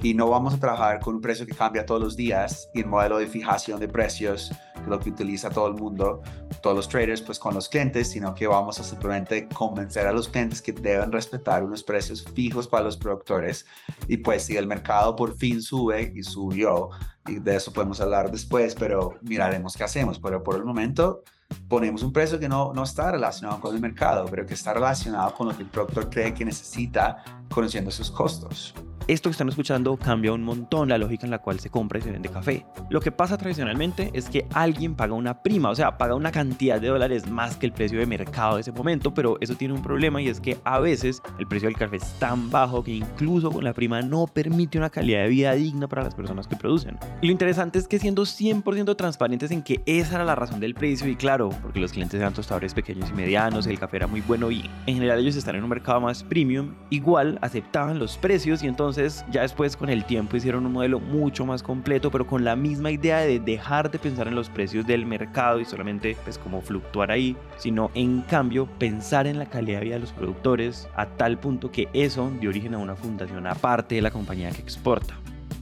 y 0.02 0.14
no 0.14 0.28
vamos 0.28 0.54
a 0.54 0.60
trabajar 0.60 1.00
con 1.00 1.16
un 1.16 1.20
precio 1.20 1.46
que 1.46 1.54
cambia 1.54 1.86
todos 1.86 2.00
los 2.00 2.16
días 2.16 2.68
y 2.74 2.80
el 2.80 2.86
modelo 2.86 3.18
de 3.18 3.26
fijación 3.26 3.80
de 3.80 3.88
precios, 3.88 4.52
lo 4.86 4.98
que 5.00 5.10
utiliza 5.10 5.50
todo 5.50 5.68
el 5.68 5.74
mundo, 5.74 6.22
todos 6.62 6.76
los 6.76 6.88
traders, 6.88 7.22
pues 7.22 7.38
con 7.38 7.54
los 7.54 7.68
clientes, 7.68 8.10
sino 8.10 8.34
que 8.34 8.46
vamos 8.46 8.78
a 8.80 8.84
simplemente 8.84 9.48
convencer 9.48 10.06
a 10.06 10.12
los 10.12 10.28
clientes 10.28 10.60
que 10.60 10.72
deben 10.72 11.12
respetar 11.12 11.64
unos 11.64 11.82
precios 11.82 12.24
fijos 12.34 12.68
para 12.68 12.84
los 12.84 12.96
productores 12.96 13.66
y 14.08 14.18
pues 14.18 14.44
si 14.44 14.56
el 14.56 14.66
mercado 14.66 15.16
por 15.16 15.36
fin 15.36 15.62
sube 15.62 16.12
y 16.14 16.22
subió, 16.22 16.90
y 17.26 17.38
de 17.38 17.56
eso 17.56 17.72
podemos 17.72 18.00
hablar 18.00 18.30
después, 18.30 18.74
pero 18.74 19.14
miraremos 19.22 19.76
qué 19.76 19.84
hacemos, 19.84 20.18
pero 20.18 20.42
por 20.42 20.56
el 20.56 20.64
momento 20.64 21.22
ponemos 21.68 22.02
un 22.02 22.12
precio 22.12 22.38
que 22.38 22.48
no, 22.48 22.72
no 22.74 22.82
está 22.82 23.10
relacionado 23.12 23.60
con 23.60 23.74
el 23.74 23.80
mercado, 23.80 24.26
pero 24.30 24.44
que 24.44 24.54
está 24.54 24.74
relacionado 24.74 25.34
con 25.34 25.48
lo 25.48 25.56
que 25.56 25.62
el 25.62 25.68
productor 25.68 26.10
cree 26.10 26.34
que 26.34 26.44
necesita 26.44 27.22
conociendo 27.50 27.90
sus 27.90 28.10
costos. 28.10 28.74
Esto 29.06 29.28
que 29.28 29.32
están 29.32 29.50
escuchando 29.50 29.98
cambia 29.98 30.32
un 30.32 30.42
montón 30.42 30.88
la 30.88 30.96
lógica 30.96 31.26
en 31.26 31.30
la 31.30 31.38
cual 31.38 31.60
se 31.60 31.68
compra 31.68 31.98
y 31.98 32.02
se 32.02 32.10
vende 32.10 32.30
café. 32.30 32.64
Lo 32.88 33.02
que 33.02 33.12
pasa 33.12 33.36
tradicionalmente 33.36 34.10
es 34.14 34.30
que 34.30 34.46
alguien 34.54 34.94
paga 34.94 35.12
una 35.12 35.42
prima, 35.42 35.68
o 35.68 35.74
sea, 35.74 35.98
paga 35.98 36.14
una 36.14 36.32
cantidad 36.32 36.80
de 36.80 36.88
dólares 36.88 37.28
más 37.28 37.56
que 37.56 37.66
el 37.66 37.72
precio 37.72 37.98
de 37.98 38.06
mercado 38.06 38.54
de 38.54 38.62
ese 38.62 38.72
momento, 38.72 39.12
pero 39.12 39.36
eso 39.42 39.56
tiene 39.56 39.74
un 39.74 39.82
problema 39.82 40.22
y 40.22 40.28
es 40.28 40.40
que 40.40 40.56
a 40.64 40.78
veces 40.78 41.20
el 41.38 41.46
precio 41.46 41.68
del 41.68 41.76
café 41.76 41.96
es 41.96 42.18
tan 42.18 42.50
bajo 42.50 42.82
que 42.82 42.92
incluso 42.92 43.50
con 43.50 43.62
la 43.62 43.74
prima 43.74 44.00
no 44.00 44.26
permite 44.26 44.78
una 44.78 44.88
calidad 44.88 45.24
de 45.24 45.28
vida 45.28 45.52
digna 45.52 45.86
para 45.86 46.02
las 46.02 46.14
personas 46.14 46.48
que 46.48 46.56
producen. 46.56 46.98
Y 47.20 47.26
lo 47.26 47.32
interesante 47.32 47.78
es 47.78 47.86
que 47.86 47.98
siendo 47.98 48.22
100% 48.22 48.96
transparentes 48.96 49.50
en 49.50 49.62
que 49.62 49.82
esa 49.84 50.14
era 50.14 50.24
la 50.24 50.34
razón 50.34 50.60
del 50.60 50.72
precio 50.72 51.10
y 51.10 51.16
claro, 51.16 51.50
porque 51.60 51.78
los 51.78 51.92
clientes 51.92 52.18
eran 52.18 52.32
tostadores 52.32 52.72
pequeños 52.72 53.10
y 53.10 53.12
medianos, 53.12 53.66
el 53.66 53.78
café 53.78 53.98
era 53.98 54.06
muy 54.06 54.22
bueno 54.22 54.50
y 54.50 54.70
en 54.86 54.94
general 54.94 55.18
ellos 55.18 55.36
están 55.36 55.56
en 55.56 55.62
un 55.62 55.68
mercado 55.68 56.00
más 56.00 56.22
premium, 56.22 56.72
igual 56.88 57.38
aceptaban 57.42 57.98
los 57.98 58.16
precios 58.16 58.62
y 58.62 58.66
entonces 58.66 58.93
entonces 58.96 59.24
ya 59.28 59.42
después 59.42 59.76
con 59.76 59.90
el 59.90 60.04
tiempo 60.04 60.36
hicieron 60.36 60.66
un 60.66 60.72
modelo 60.72 61.00
mucho 61.00 61.44
más 61.44 61.64
completo, 61.64 62.12
pero 62.12 62.28
con 62.28 62.44
la 62.44 62.54
misma 62.54 62.92
idea 62.92 63.18
de 63.18 63.40
dejar 63.40 63.90
de 63.90 63.98
pensar 63.98 64.28
en 64.28 64.36
los 64.36 64.48
precios 64.48 64.86
del 64.86 65.04
mercado 65.04 65.58
y 65.58 65.64
solamente 65.64 66.16
pues 66.22 66.38
como 66.38 66.60
fluctuar 66.60 67.10
ahí, 67.10 67.36
sino 67.56 67.90
en 67.94 68.20
cambio 68.22 68.66
pensar 68.78 69.26
en 69.26 69.38
la 69.40 69.46
calidad 69.46 69.80
de 69.80 69.86
vida 69.86 69.94
de 69.94 70.02
los 70.02 70.12
productores 70.12 70.88
a 70.94 71.06
tal 71.06 71.38
punto 71.38 71.72
que 71.72 71.88
eso 71.92 72.30
dio 72.40 72.50
origen 72.50 72.74
a 72.74 72.78
una 72.78 72.94
fundación 72.94 73.48
aparte 73.48 73.96
de 73.96 74.02
la 74.02 74.12
compañía 74.12 74.50
que 74.52 74.62
exporta. 74.62 75.14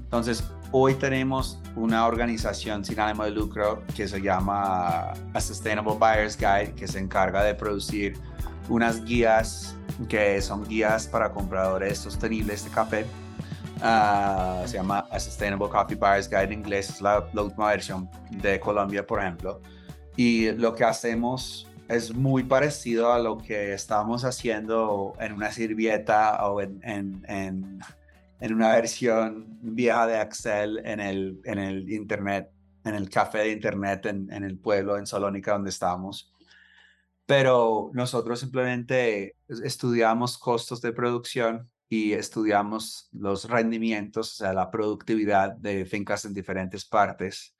Entonces, 0.05 0.45
hoy 0.71 0.93
tenemos 0.95 1.59
una 1.75 2.07
organización 2.07 2.85
sin 2.85 3.01
ánimo 3.01 3.25
de 3.25 3.31
lucro 3.31 3.83
que 3.97 4.07
se 4.09 4.21
llama 4.21 5.15
A 5.33 5.41
Sustainable 5.41 5.95
Buyer's 5.95 6.37
Guide, 6.37 6.75
que 6.75 6.87
se 6.87 6.99
encarga 6.99 7.43
de 7.43 7.55
producir 7.55 8.19
unas 8.69 9.05
guías 9.05 9.77
que 10.09 10.41
son 10.41 10.65
guías 10.67 11.07
para 11.07 11.31
compradores 11.31 11.99
sostenibles 11.99 12.65
de 12.65 12.71
café 12.71 13.07
Ah, 13.85 14.63
se 14.65 14.77
llama 14.77 15.09
A 15.11 15.19
Sustainable 15.19 15.69
Coffee 15.69 15.97
Buyers 15.97 16.29
Guide 16.29 16.45
en 16.45 16.53
inglés, 16.53 16.89
es 16.89 17.01
la, 17.01 17.19
última 17.35 17.71
versión 17.71 18.09
de 18.31 18.61
Colombia, 18.61 19.05
por 19.05 19.19
ejemplo. 19.19 19.61
Y 20.17 20.53
lo 20.53 20.73
que 20.73 20.85
hacemos 20.85 21.69
es 21.89 22.15
muy 22.15 22.45
parecido 22.45 23.13
a 23.13 23.19
lo 23.19 23.39
que 23.39 23.73
estamos 23.73 24.25
haciendo 24.25 25.15
en 25.19 25.33
una 25.33 25.51
sirvieta 25.51 26.47
o 26.47 26.61
en, 26.61 26.81
en, 26.85 27.25
en, 27.27 27.81
en, 28.39 28.55
una 28.55 28.69
versión 28.69 29.59
vieja 29.63 30.07
de 30.07 30.21
Excel 30.21 30.81
en 30.85 31.01
el, 31.01 31.41
en 31.45 31.59
el 31.59 31.91
Internet, 31.91 32.53
en 32.85 32.95
el 32.95 33.11
café 33.11 33.39
de 33.39 33.51
Internet 33.51 34.07
en, 34.07 34.31
el 34.31 34.59
pueblo, 34.59 34.97
en 34.97 35.09
Salónica, 35.09 35.55
donde 35.55 35.71
estamos. 35.71 36.33
Pero 37.33 37.91
nosotros 37.95 38.41
simplemente 38.41 39.39
estudiamos 39.49 40.37
costos 40.37 40.83
de 40.83 40.93
producción 40.93 41.71
y 41.89 42.13
estudiamos 42.13 43.09
los 43.11 43.49
rendimientos, 43.49 44.33
o 44.33 44.37
sea, 44.37 44.53
la 44.53 44.71
productividad 44.71 45.53
de 45.57 45.87
fincas 45.87 46.27
en 46.27 46.35
diferentes 46.35 46.85
partes. 46.85 47.57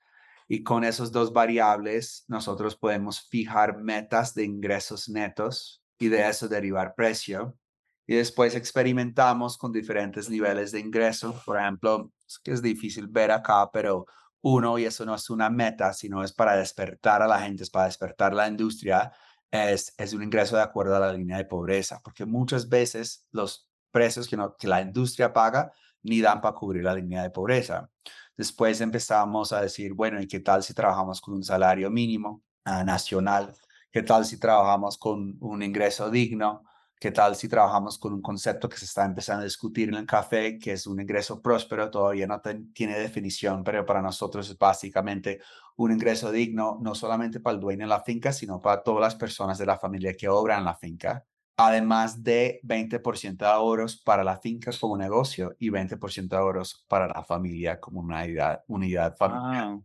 Y 0.47 0.61
con 0.61 0.83
esos 0.83 1.11
dos 1.11 1.33
variables, 1.33 2.23
nosotros 2.27 2.75
podemos 2.75 3.27
fijar 3.27 3.79
metas 3.79 4.35
de 4.35 4.43
ingresos 4.43 5.09
netos 5.09 5.83
y 5.97 6.07
de 6.07 6.29
eso 6.29 6.47
derivar 6.47 6.93
precio. 6.93 7.57
Y 8.05 8.13
después 8.13 8.53
experimentamos 8.53 9.57
con 9.57 9.71
diferentes 9.71 10.29
niveles 10.29 10.71
de 10.71 10.81
ingreso. 10.81 11.41
Por 11.47 11.57
ejemplo, 11.57 12.11
es 12.27 12.37
que 12.37 12.51
es 12.51 12.61
difícil 12.61 13.07
ver 13.07 13.31
acá, 13.31 13.71
pero 13.73 14.05
uno, 14.41 14.77
y 14.77 14.85
eso 14.85 15.03
no 15.03 15.15
es 15.15 15.31
una 15.31 15.49
meta, 15.49 15.93
sino 15.93 16.23
es 16.23 16.31
para 16.31 16.57
despertar 16.57 17.23
a 17.23 17.27
la 17.27 17.39
gente, 17.41 17.63
es 17.63 17.71
para 17.71 17.85
despertar 17.85 18.35
la 18.35 18.47
industria, 18.47 19.11
es, 19.53 19.93
es 19.97 20.13
un 20.13 20.23
ingreso 20.23 20.55
de 20.55 20.63
acuerdo 20.63 20.95
a 20.95 20.99
la 20.99 21.13
línea 21.13 21.37
de 21.37 21.45
pobreza, 21.45 22.01
porque 22.03 22.25
muchas 22.25 22.67
veces 22.67 23.27
los 23.31 23.69
precios 23.91 24.27
que, 24.27 24.67
la 24.67 24.81
industria 24.81 25.31
paga 25.31 25.71
ni 26.01 26.21
dan 26.21 26.41
para 26.41 26.55
cubrir 26.55 26.83
la 26.83 26.95
línea 26.95 27.21
de 27.21 27.29
pobreza. 27.29 27.89
Después 28.35 28.81
empezamos 28.81 29.53
a 29.53 29.61
decir, 29.61 29.93
bueno, 29.93 30.19
¿y 30.19 30.27
qué 30.27 30.39
tal 30.39 30.63
si 30.63 30.73
trabajamos 30.73 31.21
con 31.21 31.35
un 31.35 31.43
salario 31.43 31.91
mínimo 31.91 32.43
uh, 32.65 32.83
nacional? 32.83 33.55
¿Qué 33.91 34.01
tal 34.01 34.25
si 34.25 34.39
trabajamos 34.39 34.97
con 34.97 35.37
un 35.39 35.61
ingreso 35.61 36.09
digno? 36.09 36.63
¿Qué 36.99 37.11
tal 37.11 37.35
si 37.35 37.49
trabajamos 37.49 37.97
con 37.97 38.13
un 38.13 38.21
concepto 38.21 38.69
que 38.69 38.77
se 38.77 38.85
está 38.85 39.03
empezando 39.03 39.41
a 39.41 39.45
discutir 39.45 39.89
en 39.89 39.95
el 39.95 40.05
café, 40.05 40.57
que 40.57 40.73
es 40.73 40.87
un 40.87 41.01
ingreso 41.01 41.41
próspero? 41.41 41.91
Todavía 41.91 42.27
no 42.27 42.41
tiene 42.73 42.97
definición, 42.97 43.63
pero 43.63 43.85
para 43.85 44.01
nosotros 44.01 44.49
es 44.49 44.57
básicamente 44.57 45.41
un 45.75 45.91
ingreso 45.91 46.31
digno, 46.31 46.79
no 46.81 46.95
solamente 46.95 47.39
para 47.39 47.55
el 47.55 47.59
dueño 47.59 47.81
de 47.85 47.89
la 47.89 48.03
finca, 48.03 48.31
sino 48.31 48.61
para 48.61 48.83
todas 48.83 49.01
las 49.01 49.15
personas 49.15 49.57
de 49.57 49.65
la 49.65 49.77
familia 49.77 50.15
que 50.15 50.29
obran 50.29 50.59
en 50.59 50.65
la 50.65 50.75
finca 50.75 51.25
además 51.57 52.23
de 52.23 52.59
20% 52.63 53.37
de 53.37 53.51
ahorros 53.51 53.97
para 53.97 54.23
la 54.23 54.37
finca 54.37 54.71
como 54.79 54.97
negocio 54.97 55.55
y 55.59 55.69
20% 55.69 56.29
de 56.29 56.37
ahorros 56.37 56.85
para 56.87 57.07
la 57.07 57.23
familia 57.23 57.79
como 57.79 58.01
una 58.01 58.23
unidad, 58.23 58.63
unidad 58.67 59.15
familiar. 59.15 59.79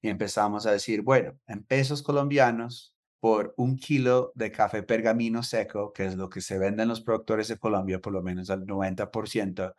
Y 0.00 0.08
empezamos 0.08 0.66
a 0.66 0.72
decir, 0.72 1.02
bueno, 1.02 1.36
en 1.46 1.64
pesos 1.64 2.02
colombianos, 2.02 2.94
por 3.20 3.54
un 3.56 3.76
kilo 3.76 4.32
de 4.34 4.52
café 4.52 4.82
pergamino 4.82 5.42
seco, 5.42 5.92
que 5.92 6.06
es 6.06 6.16
lo 6.16 6.28
que 6.28 6.40
se 6.40 6.58
vende 6.58 6.82
en 6.84 6.88
los 6.88 7.00
productores 7.00 7.48
de 7.48 7.58
Colombia, 7.58 8.00
por 8.00 8.12
lo 8.12 8.22
menos 8.22 8.50
al 8.50 8.64
90%, 8.66 9.74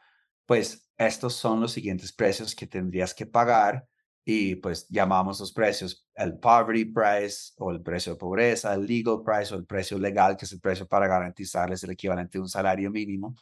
pues 0.45 0.89
estos 0.97 1.35
son 1.35 1.61
los 1.61 1.71
siguientes 1.71 2.11
precios 2.11 2.55
que 2.55 2.67
tendrías 2.67 3.13
que 3.13 3.25
pagar 3.25 3.87
y 4.25 4.55
pues 4.55 4.87
llamamos 4.89 5.39
los 5.39 5.51
precios 5.53 6.05
el 6.15 6.37
poverty 6.37 6.85
price 6.85 7.53
o 7.57 7.71
el 7.71 7.81
precio 7.81 8.13
de 8.13 8.19
pobreza, 8.19 8.73
el 8.73 8.85
legal 8.85 9.23
price 9.23 9.53
o 9.53 9.57
el 9.57 9.65
precio 9.65 9.97
legal, 9.97 10.37
que 10.37 10.45
es 10.45 10.51
el 10.51 10.59
precio 10.59 10.87
para 10.87 11.07
garantizarles 11.07 11.83
el 11.83 11.91
equivalente 11.91 12.37
a 12.37 12.41
un 12.41 12.49
salario 12.49 12.91
mínimo, 12.91 13.35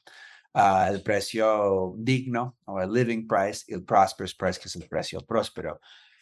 uh, 0.53 0.87
el 0.89 1.01
precio 1.01 1.95
digno 1.97 2.57
o 2.65 2.79
el 2.81 2.91
living 2.93 3.27
price 3.27 3.65
y 3.67 3.73
el 3.73 3.83
prosperous 3.83 4.35
price, 4.35 4.59
que 4.59 4.67
es 4.67 4.75
el 4.75 4.87
precio 4.87 5.19
próspero. 5.21 5.79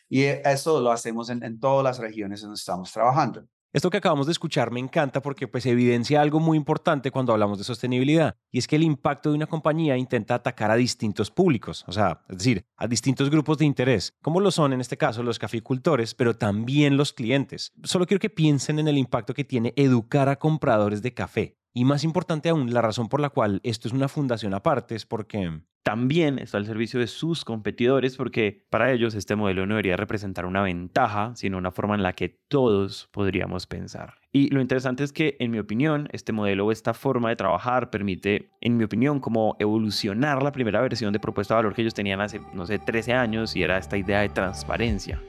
Y 0.08 0.24
eso 0.24 0.80
lo 0.80 0.92
hacemos 0.92 1.30
en, 1.30 1.44
en 1.44 1.60
todas 1.60 1.84
las 1.84 2.00
regiones 2.00 2.42
donde 2.42 2.56
estamos 2.56 2.92
trabajando. 2.92 3.46
Esto 3.76 3.90
que 3.90 3.98
acabamos 3.98 4.26
de 4.26 4.32
escuchar 4.32 4.72
me 4.72 4.80
encanta 4.80 5.22
porque 5.22 5.50
pues 5.50 5.66
evidencia 5.66 6.22
algo 6.22 6.40
muy 6.40 6.58
importante 6.58 7.12
cuando 7.12 7.34
hablamos 7.34 7.58
de 7.58 7.66
sostenibilidad 7.66 8.38
y 8.50 8.60
es 8.60 8.68
que 8.68 8.78
el 8.78 8.84
impacto 8.84 9.30
de 9.30 9.36
una 9.36 9.48
compañía 9.48 9.98
intenta 9.98 10.34
atacar 10.34 10.72
a 10.72 10.78
distintos 10.78 11.30
públicos, 11.30 11.84
o 11.86 11.92
sea, 11.92 12.22
es 12.30 12.38
decir, 12.38 12.66
a 12.78 12.88
distintos 12.88 13.30
grupos 13.30 13.58
de 13.58 13.66
interés, 13.66 14.14
como 14.22 14.40
lo 14.40 14.50
son 14.50 14.72
en 14.72 14.80
este 14.80 14.96
caso 14.96 15.24
los 15.24 15.40
caficultores, 15.40 16.16
pero 16.16 16.38
también 16.38 16.96
los 16.96 17.12
clientes. 17.12 17.74
Solo 17.84 18.06
quiero 18.08 18.22
que 18.22 18.30
piensen 18.30 18.80
en 18.80 18.88
el 18.88 18.98
impacto 18.98 19.34
que 19.34 19.44
tiene 19.44 19.74
educar 19.76 20.30
a 20.30 20.38
compradores 20.38 21.02
de 21.02 21.14
café. 21.14 21.58
Y 21.78 21.84
más 21.84 22.06
importante 22.06 22.48
aún, 22.48 22.74
la 22.74 22.82
razón 22.82 23.10
por 23.10 23.20
la 23.20 23.30
cual 23.30 23.60
esto 23.64 23.90
es 23.90 23.94
una 23.94 24.08
fundación 24.08 24.54
aparte 24.54 24.96
es 24.96 25.06
porque 25.06 25.60
también 25.84 26.40
está 26.40 26.58
al 26.58 26.66
servicio 26.66 27.02
de 27.02 27.08
sus 27.08 27.44
competidores 27.44 28.16
porque 28.16 28.66
para 28.70 28.94
ellos 28.94 29.14
este 29.14 29.36
modelo 29.36 29.66
no 29.66 29.76
debería 29.76 29.98
representar 29.98 30.46
una 30.46 30.62
ventaja, 30.62 31.34
sino 31.36 31.58
una 31.58 31.72
forma 31.72 31.96
en 31.96 32.02
la 32.02 32.14
que 32.14 32.30
todos 32.30 33.10
podríamos 33.12 33.68
pensar. 33.68 34.14
Y 34.32 34.52
lo 34.52 34.62
interesante 34.62 35.04
es 35.04 35.12
que, 35.12 35.36
en 35.42 35.52
mi 35.52 35.60
opinión, 35.60 36.08
este 36.14 36.32
modelo 36.32 36.66
o 36.66 36.72
esta 36.72 36.94
forma 36.94 37.28
de 37.28 37.36
trabajar 37.36 37.90
permite, 37.90 38.52
en 38.62 38.78
mi 38.78 38.86
opinión, 38.86 39.20
como 39.20 39.58
evolucionar 39.60 40.44
la 40.44 40.54
primera 40.54 40.80
versión 40.80 41.12
de 41.12 41.20
propuesta 41.20 41.56
de 41.56 41.58
valor 41.58 41.74
que 41.74 41.82
ellos 41.82 41.94
tenían 41.94 42.22
hace, 42.22 42.40
no 42.54 42.66
sé, 42.66 42.80
13 42.80 43.12
años 43.12 43.54
y 43.54 43.64
era 43.64 43.78
esta 43.78 43.98
idea 43.98 44.22
de 44.22 44.30
transparencia 44.30 45.22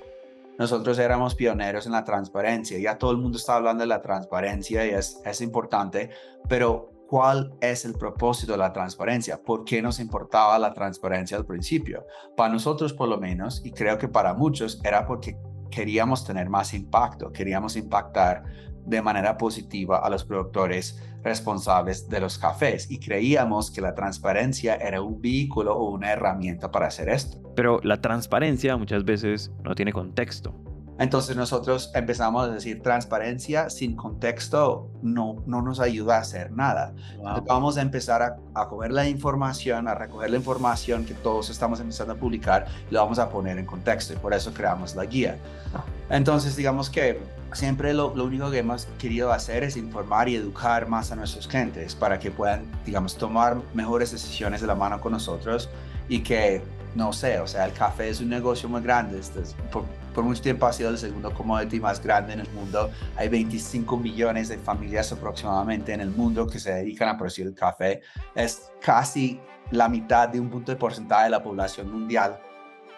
nosotros 0.59 0.99
éramos 0.99 1.35
pioneros 1.35 1.87
en 1.87 1.93
la 1.93 2.05
transparencia. 2.05 2.79
Ya 2.79 2.99
todo 2.99 3.11
el 3.11 3.19
mundo 3.19 3.39
está 3.39 3.57
hablando 3.57 3.83
de 3.83 3.89
la 3.89 4.03
transparencia 4.03 4.87
y 4.87 4.91
es, 4.91 5.21
es 5.25 5.41
importante, 5.41 6.11
pero 6.49 6.91
¿cuál 7.07 7.55
es 7.61 7.85
el 7.85 7.95
propósito 7.95 8.53
de 8.53 8.59
la 8.59 8.73
transparencia? 8.73 9.43
¿Por 9.43 9.65
qué 9.65 9.83
nos 9.83 10.01
importaba 10.01 10.59
la 10.59 10.73
transparencia 10.73 11.37
al 11.37 11.47
principio? 11.47 12.07
Para 12.37 12.53
nosotros 12.53 12.93
por 12.93 13.09
lo 13.09 13.19
menos, 13.19 13.65
y 13.65 13.73
creo 13.73 13.99
que 13.99 14.09
para 14.09 14.35
muchos, 14.35 14.81
era 14.85 15.07
porque 15.07 15.39
queríamos 15.71 16.25
tener 16.25 16.49
más 16.49 16.75
impacto, 16.75 17.33
queríamos 17.33 17.77
impactar 17.77 18.45
de 18.87 19.03
manera 19.03 19.37
positiva 19.37 19.99
a 19.99 20.09
los 20.09 20.25
productores 20.25 21.01
responsables 21.23 22.09
de 22.09 22.21
los 22.21 22.39
cafés 22.39 22.91
y 22.91 22.99
creíamos 22.99 23.71
que 23.71 23.81
la 23.81 23.95
transparencia 23.95 24.77
era 24.77 25.03
un 25.03 25.21
vehículo 25.21 25.77
o 25.77 25.91
una 25.91 26.13
herramienta 26.13 26.71
para 26.71 26.87
hacer 26.87 27.09
esto. 27.09 27.39
Pero 27.57 27.81
la 27.83 28.01
transparencia 28.01 28.77
muchas 28.77 29.05
veces 29.05 29.51
no 29.65 29.75
tiene 29.75 29.93
contexto. 29.93 30.55
Entonces 30.99 31.37
nosotros 31.37 31.91
empezamos 31.95 32.49
a 32.49 32.49
decir 32.49 32.83
transparencia 32.83 33.69
sin 33.69 33.97
contexto 33.97 34.89
no, 35.03 35.43
no 35.47 35.61
nos 35.61 35.81
ayuda 35.81 36.17
a 36.17 36.21
hacer 36.21 36.51
nada. 36.53 36.95
Vamos 37.47 37.77
a 37.77 37.83
empezar 37.83 38.23
a, 38.23 38.37
a, 38.55 38.69
coger 38.69 38.93
la 38.93 39.07
información, 39.07 39.89
a 39.89 39.95
recoger 39.95 40.31
la 40.31 40.37
información 40.37 41.05
que 41.05 41.15
todos 41.15 41.51
estamos 41.51 41.81
empezando 41.81 42.15
a 42.15 42.17
publicar 42.17 42.67
y 42.91 42.95
lo 42.95 43.01
vamos 43.01 43.19
a 43.19 43.29
poner 43.29 43.59
en 43.59 43.67
contexto 43.67 44.15
y 44.15 44.17
por 44.17 44.33
eso 44.33 44.55
creamos 44.55 44.97
la 44.97 45.05
guía. 45.05 45.37
Entonces 46.09 46.57
digamos 46.57 46.89
que 46.89 47.21
siempre 47.53 47.93
lo, 47.93 48.15
lo 48.15 48.25
único 48.25 48.51
que 48.51 48.59
hemos 48.59 48.87
querido 48.99 49.33
hacer 49.33 49.65
es 49.65 49.77
informar 49.77 50.29
y 50.29 50.37
educar 50.37 50.89
más 50.89 51.13
a 51.13 51.17
nuestros 51.17 51.47
clientes 51.47 51.95
para 51.95 52.19
que 52.19 52.31
puedan, 52.31 52.65
digamos, 52.85 53.17
tomar 53.17 53.59
mejores 53.75 54.13
decisiones 54.13 54.61
de 54.61 54.67
la 54.67 54.75
mano 54.75 55.01
con 55.01 55.13
nosotros 55.13 55.69
y 56.09 56.21
que, 56.21 56.63
no 56.95 57.13
sé, 57.13 57.41
o 57.41 57.47
sea, 57.47 57.65
el 57.67 57.73
café 57.73 58.09
es 58.09 58.21
un 58.21 58.29
negocio 58.29 58.69
muy 58.69 58.83
grande, 58.83 59.19
este 59.19 59.41
por 59.71 59.85
mucho 60.25 60.43
tiempo 60.43 60.67
ha 60.67 60.73
sido 60.73 60.91
el 60.91 60.99
segundo 60.99 61.33
commodity 61.33 61.81
más 61.81 62.03
grande 62.03 62.33
en 62.33 62.41
el 62.41 62.51
mundo. 62.51 62.91
Hay 63.17 63.29
25 63.29 63.97
millones 63.97 64.49
de 64.49 64.59
familias 64.59 65.13
aproximadamente 65.13 65.93
en 65.93 66.01
el 66.01 66.11
mundo 66.11 66.47
que 66.47 66.59
se 66.59 66.73
dedican 66.73 67.09
a 67.09 67.17
producir 67.17 67.47
el 67.47 67.55
café. 67.55 68.03
Es 68.35 68.71
casi 68.81 69.41
la 69.71 69.89
mitad 69.89 70.29
de 70.29 70.41
un 70.41 70.49
punto 70.49 70.73
de 70.73 70.77
porcentaje 70.77 71.25
de 71.25 71.31
la 71.31 71.43
población 71.43 71.91
mundial. 71.91 72.41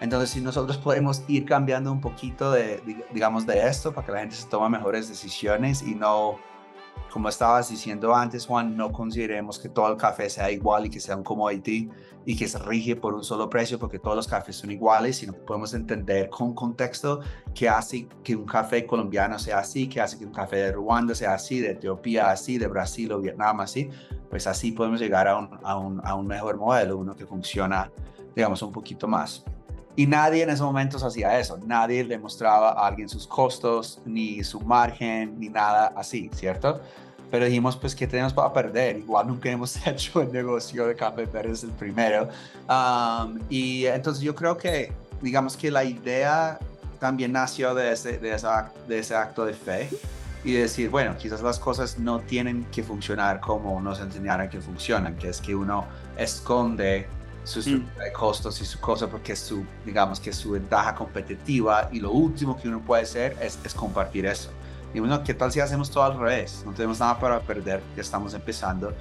Entonces, 0.01 0.31
si 0.31 0.41
nosotros 0.41 0.77
podemos 0.79 1.25
ir 1.29 1.45
cambiando 1.45 1.91
un 1.91 2.01
poquito 2.01 2.53
de, 2.53 2.81
digamos, 3.13 3.47
de 3.47 3.67
esto 3.67 3.93
para 3.93 4.07
que 4.07 4.13
la 4.13 4.21
gente 4.21 4.37
se 4.37 4.47
tome 4.47 4.69
mejores 4.69 5.09
decisiones 5.09 5.83
y 5.83 5.95
no 5.95 6.39
como 7.13 7.29
estabas 7.29 7.71
diciendo 7.71 8.15
antes, 8.15 8.47
Juan, 8.47 8.77
no 8.77 8.93
consideremos 8.93 9.59
que 9.59 9.69
todo 9.69 9.91
el 9.91 9.97
café 9.97 10.29
sea 10.29 10.51
igual 10.51 10.87
y 10.87 10.91
que 10.91 11.01
sea 11.01 11.17
un 11.17 11.25
commodity 11.25 11.89
y 12.25 12.37
que 12.37 12.47
se 12.47 12.59
rige 12.59 12.95
por 12.95 13.15
un 13.15 13.25
solo 13.25 13.49
precio 13.49 13.79
porque 13.79 13.99
todos 13.99 14.15
los 14.15 14.29
cafés 14.29 14.57
son 14.57 14.71
iguales, 14.71 15.17
sino 15.17 15.33
que 15.33 15.41
podemos 15.41 15.73
entender 15.73 16.29
con 16.29 16.55
contexto 16.55 17.21
qué 17.55 17.69
hace 17.69 18.07
que 18.23 18.37
un 18.37 18.45
café 18.45 18.87
colombiano 18.87 19.39
sea 19.39 19.61
así, 19.61 19.89
qué 19.89 20.01
hace 20.01 20.19
que 20.19 20.27
un 20.27 20.33
café 20.33 20.57
de 20.57 20.73
Ruanda 20.73 21.15
sea 21.15 21.35
así, 21.35 21.61
de 21.61 21.71
Etiopía 21.71 22.31
así, 22.31 22.59
de 22.59 22.67
Brasil 22.67 23.11
o 23.13 23.21
Vietnam 23.21 23.61
así. 23.61 23.89
Pues 24.29 24.47
así 24.47 24.73
podemos 24.73 25.01
llegar 25.01 25.27
a 25.27 25.39
un, 25.39 26.01
a 26.05 26.15
un, 26.15 26.27
mejor 26.27 26.59
modelo, 26.59 26.99
uno 26.99 27.17
que 27.17 27.25
funciona, 27.25 27.91
digamos, 28.37 28.61
un 28.61 28.73
poquito 28.73 29.09
más. 29.09 29.43
Y 29.99 30.07
nadie 30.07 30.45
en 30.45 30.51
esos 30.51 30.65
momentos 30.65 31.03
hacía 31.03 31.41
eso. 31.41 31.59
Nadie 31.67 32.05
le 32.05 32.17
mostraba 32.19 32.69
a 32.69 32.87
alguien 32.87 33.09
sus 33.09 33.27
costos, 33.27 33.99
ni 34.05 34.45
su 34.45 34.61
margen, 34.61 35.41
ni 35.41 35.49
nada 35.49 35.93
así, 35.97 36.31
¿cierto? 36.33 36.81
Pero 37.33 37.47
dijimos, 37.47 37.77
pues, 37.77 37.97
¿qué 37.97 38.07
tenemos 38.07 38.33
para 38.33 38.53
perder? 38.53 38.99
Igual 38.99 39.27
nunca 39.27 39.51
hemos 39.51 39.75
hecho 39.89 40.23
el 40.23 40.31
negocio 40.31 40.87
de 40.87 40.95
café, 40.95 41.27
pero 41.27 41.53
es 41.53 41.65
el 41.65 41.71
primero. 41.71 42.29
y 43.49 43.87
entonces 43.87 44.23
yo 44.23 44.37
creo 44.37 44.57
que, 44.57 44.93
digamos 45.21 45.57
que 45.57 45.69
la 45.69 45.83
idea 45.83 46.61
también 47.01 47.33
nació 47.33 47.75
de 47.75 47.91
ese, 47.91 48.19
de 48.19 48.99
ese 49.01 49.17
acto 49.17 49.45
de 49.45 49.53
fe 49.53 49.91
y 50.45 50.53
decir, 50.53 50.91
bueno, 50.91 51.17
quizás 51.19 51.43
las 51.43 51.59
cosas 51.59 51.99
no 51.99 52.21
tienen 52.21 52.67
que 52.67 52.85
funcionar 52.85 53.41
como 53.41 53.81
nos 53.81 53.99
enseñaron 53.99 54.49
que 54.49 54.61
funcionan, 54.61 55.17
que 55.17 55.31
es 55.31 55.41
que 55.41 55.57
uno 55.57 55.87
esconde 56.17 57.09
sus 57.45 57.67
mm. 57.67 57.85
costos 58.15 58.61
y 58.61 58.65
su 58.65 58.79
cosa 58.81 59.09
porque 59.09 59.33
es 59.33 59.39
su, 59.39 59.65
digamos 59.85 60.21
que 60.21 60.31
es 60.31 60.37
su 60.37 60.53
ventaja 60.53 60.95
competitiva 60.95 61.89
y 61.93 62.01
lo 62.01 62.13
último 62.13 62.57
que 62.57 62.69
uno 62.69 62.81
puede 62.81 63.03
hacer 63.03 63.37
es, 63.41 63.59
es 63.65 63.75
compartir 63.75 64.27
eso. 64.27 64.51
Y 64.95 65.01
bueno, 65.01 65.23
¿qué 65.23 65.35
tal 65.35 65.53
si 65.53 65.61
hacemos 65.61 65.91
todo 65.91 66.05
al 66.05 66.19
revés? 66.19 66.63
No 66.65 66.73
tenemos 66.73 67.01
nada 67.01 67.19
para 67.19 67.41
perder, 67.41 67.83
ya 67.95 68.03
estamos 68.03 68.35
empezando 68.35 68.95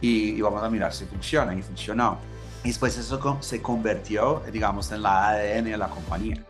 y, 0.00 0.30
y 0.30 0.40
vamos 0.40 0.62
a 0.62 0.70
mirar 0.70 0.92
si 0.92 1.04
funciona 1.04 1.54
y 1.54 1.62
funcionó. 1.62 2.18
Y 2.64 2.68
después 2.68 2.96
eso 2.96 3.38
se 3.40 3.60
convirtió, 3.60 4.42
digamos, 4.52 4.92
en 4.92 5.02
la 5.02 5.30
ADN 5.30 5.64
de 5.64 5.76
la 5.76 5.88
compañía. 5.88 6.44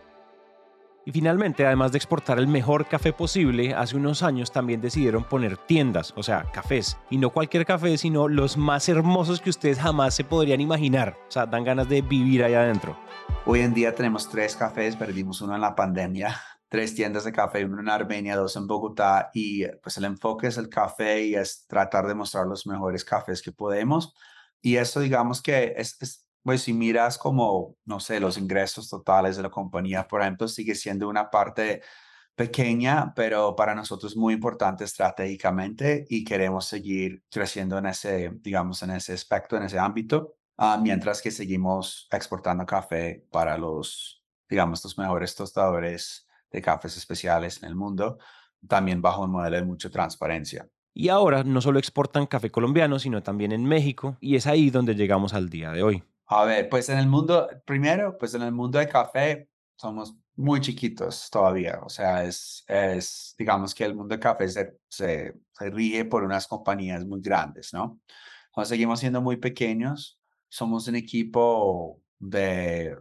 Y 1.05 1.11
finalmente, 1.11 1.67
además 1.67 1.91
de 1.91 1.99
exportar 1.99 2.38
el 2.38 2.47
mejor 2.47 2.87
café 2.87 3.12
posible, 3.12 3.75
hace 3.75 3.97
unos 3.97 4.23
años 4.23 4.53
también 4.53 4.81
decidieron 4.81 5.25
poner 5.25 5.57
tiendas, 5.57 6.15
o 6.17 6.23
sea, 6.23 6.45
cafés. 6.53 6.97
Y 7.11 7.19
no 7.19 7.31
cualquier 7.31 7.67
café, 7.67 7.99
sino 7.99 8.29
los 8.29 8.57
más 8.57 8.88
hermosos 8.88 9.41
que 9.41 9.51
ustedes 9.51 9.81
jamás 9.81 10.15
se 10.15 10.23
podrían 10.23 10.61
imaginar. 10.61 11.19
O 11.27 11.31
sea, 11.31 11.47
dan 11.47 11.65
ganas 11.65 11.88
de 11.88 12.03
vivir 12.03 12.45
ahí 12.45 12.55
adentro. 12.55 12.97
Hoy 13.47 13.61
en 13.61 13.75
día 13.75 13.93
tenemos 13.93 14.29
tres 14.29 14.55
cafés, 14.55 14.95
perdimos 14.95 15.41
uno 15.41 15.57
en 15.57 15.61
la 15.61 15.75
pandemia, 15.75 16.41
tres 16.69 16.95
tiendas 16.95 17.25
de 17.25 17.33
café, 17.33 17.65
uno 17.65 17.81
en 17.81 17.88
Armenia, 17.88 18.37
dos 18.37 18.55
en 18.55 18.69
Bogotá. 18.69 19.31
Y 19.35 19.67
pues 19.83 19.97
el 19.97 20.05
enfoque 20.05 20.47
es 20.47 20.57
el 20.57 20.69
café 20.69 21.25
y 21.25 21.35
es 21.35 21.67
tratar 21.67 22.07
de 22.07 22.15
mostrar 22.15 22.47
los 22.47 22.65
mejores 22.65 23.05
cafés 23.05 23.43
que 23.43 23.51
podemos. 23.51 24.15
Y 24.61 24.77
eso 24.77 25.01
digamos 25.01 25.43
que 25.43 25.75
es, 25.77 26.01
es 26.01 26.29
pues 26.42 26.62
si 26.62 26.72
miras 26.72 27.18
como, 27.18 27.76
no 27.85 28.00
sé, 28.00 28.20
los 28.20 28.38
ingresos 28.38 28.88
totales 28.88 29.37
de 29.37 29.42
la 29.42 29.50
compañía, 29.50 30.07
por 30.09 30.22
ejemplo, 30.22 30.48
sigue 30.48 30.74
siendo 30.74 31.09
una 31.09 31.31
parte 31.31 31.83
pequeña, 32.35 33.12
pero 33.14 33.55
para 33.55 33.74
nosotros 33.74 34.16
muy 34.16 34.35
importante 34.35 34.85
estratégicamente 34.85 36.05
y 36.09 36.24
queremos 36.24 36.66
seguir 36.66 37.22
creciendo 37.31 37.78
en 37.78 37.87
ese, 37.87 38.31
digamos, 38.40 38.83
en 38.83 38.90
ese 38.90 39.12
aspecto, 39.12 39.57
en 39.57 39.64
ese 39.64 39.78
ámbito, 39.78 40.37
ah, 40.57 40.78
mientras 40.83 41.20
que 41.22 41.31
seguimos 41.31 42.09
exportando 42.11 42.64
café 42.66 43.24
para 43.31 43.59
los, 43.59 44.24
digamos, 44.48 44.83
los 44.83 44.98
mejores 44.98 45.35
tostadores 45.35 46.26
de 46.50 46.62
cafés 46.62 46.96
especiales 46.96 47.62
en 47.62 47.68
el 47.68 47.76
mundo, 47.76 48.18
también 48.66 49.02
bajo 49.02 49.22
un 49.22 49.31
modelo 49.31 49.57
de 49.57 49.64
mucha 49.64 49.90
transparencia. 49.90 50.68
Y 50.94 51.09
ahora 51.09 51.42
no 51.42 51.61
solo 51.61 51.78
exportan 51.78 52.26
café 52.26 52.50
colombiano, 52.50 52.98
sino 52.98 53.22
también 53.22 53.52
en 53.52 53.64
México, 53.64 54.16
y 54.20 54.37
es 54.37 54.46
ahí 54.46 54.70
donde 54.70 54.94
llegamos 54.94 55.33
al 55.33 55.48
día 55.48 55.70
de 55.70 55.83
hoy. 55.83 56.05
A 56.35 56.45
ver, 56.47 56.68
pues 56.71 56.88
en 56.88 56.99
el 56.99 57.07
mundo, 57.09 57.47
primero, 57.66 58.16
pues 58.16 58.33
en 58.33 58.40
el 58.40 58.53
mundo 58.53 58.79
de 58.79 58.88
café 58.88 59.51
somos 59.77 60.16
muy 60.35 60.61
chiquitos 60.62 61.29
todavía. 61.31 61.81
O 61.85 61.90
sea, 61.90 62.25
es, 62.25 62.64
es 62.68 63.35
digamos 63.38 63.75
que 63.75 63.85
el 63.85 63.95
mundo 63.95 64.14
de 64.14 64.21
café 64.21 64.49
se, 64.49 64.79
se, 64.88 65.35
rige 65.59 66.07
por 66.07 66.25
unas 66.25 66.47
compañías 66.47 67.05
muy 67.05 67.21
grandes, 67.21 67.75
¿no? 67.75 68.01
Entonces 68.47 68.71
seguimos 68.71 69.01
siendo 69.01 69.21
muy 69.21 69.37
pequeños. 69.37 70.18
Somos 70.49 70.88
un 70.88 70.97
equipo 70.97 72.01
de 72.18 72.97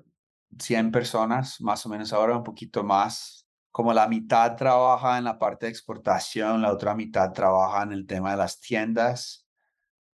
100 0.60 0.92
personas, 0.92 1.62
más 1.62 1.86
o 1.86 1.90
menos 1.90 2.12
ahora 2.12 2.36
un 2.36 2.44
poquito 2.44 2.84
más. 2.84 3.48
Como 3.72 3.94
la 3.94 4.10
mitad 4.10 4.58
trabaja 4.58 5.18
en 5.18 5.24
la 5.24 5.40
parte 5.40 5.68
de 5.68 5.72
exportación, 5.72 6.62
la 6.62 6.74
otra 6.74 6.96
mitad 6.96 7.32
trabaja 7.32 7.84
en 7.84 7.94
el 7.94 8.06
tema 8.06 8.32
de 8.32 8.38
las 8.38 8.60
tiendas 8.60 9.41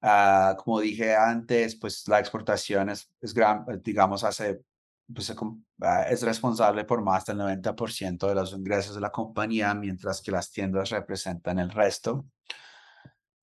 Ah, 0.02 0.56
como 0.58 0.80
dije 0.80 1.16
antes, 1.16 1.76
pues 1.76 2.08
la 2.08 2.20
exportación 2.20 2.90
es, 2.90 3.12
es 3.22 3.34
gran, 3.34 3.66
eh, 3.70 3.80
digamos, 3.84 4.24
hace, 4.24 4.62
pues, 5.14 5.34
ah, 5.82 6.04
es 6.04 6.22
responsable 6.24 6.86
por 6.86 7.02
más 7.02 7.26
del 7.26 7.38
90% 7.38 8.28
de 8.28 8.36
los 8.36 8.54
ingresos 8.54 8.96
de 8.96 9.02
la 9.02 9.12
compañía, 9.12 9.74
mientras 9.74 10.22
que 10.22 10.32
las 10.32 10.52
tiendas 10.52 10.90
representan 10.92 11.60
el 11.60 11.72
resto. 11.72 12.26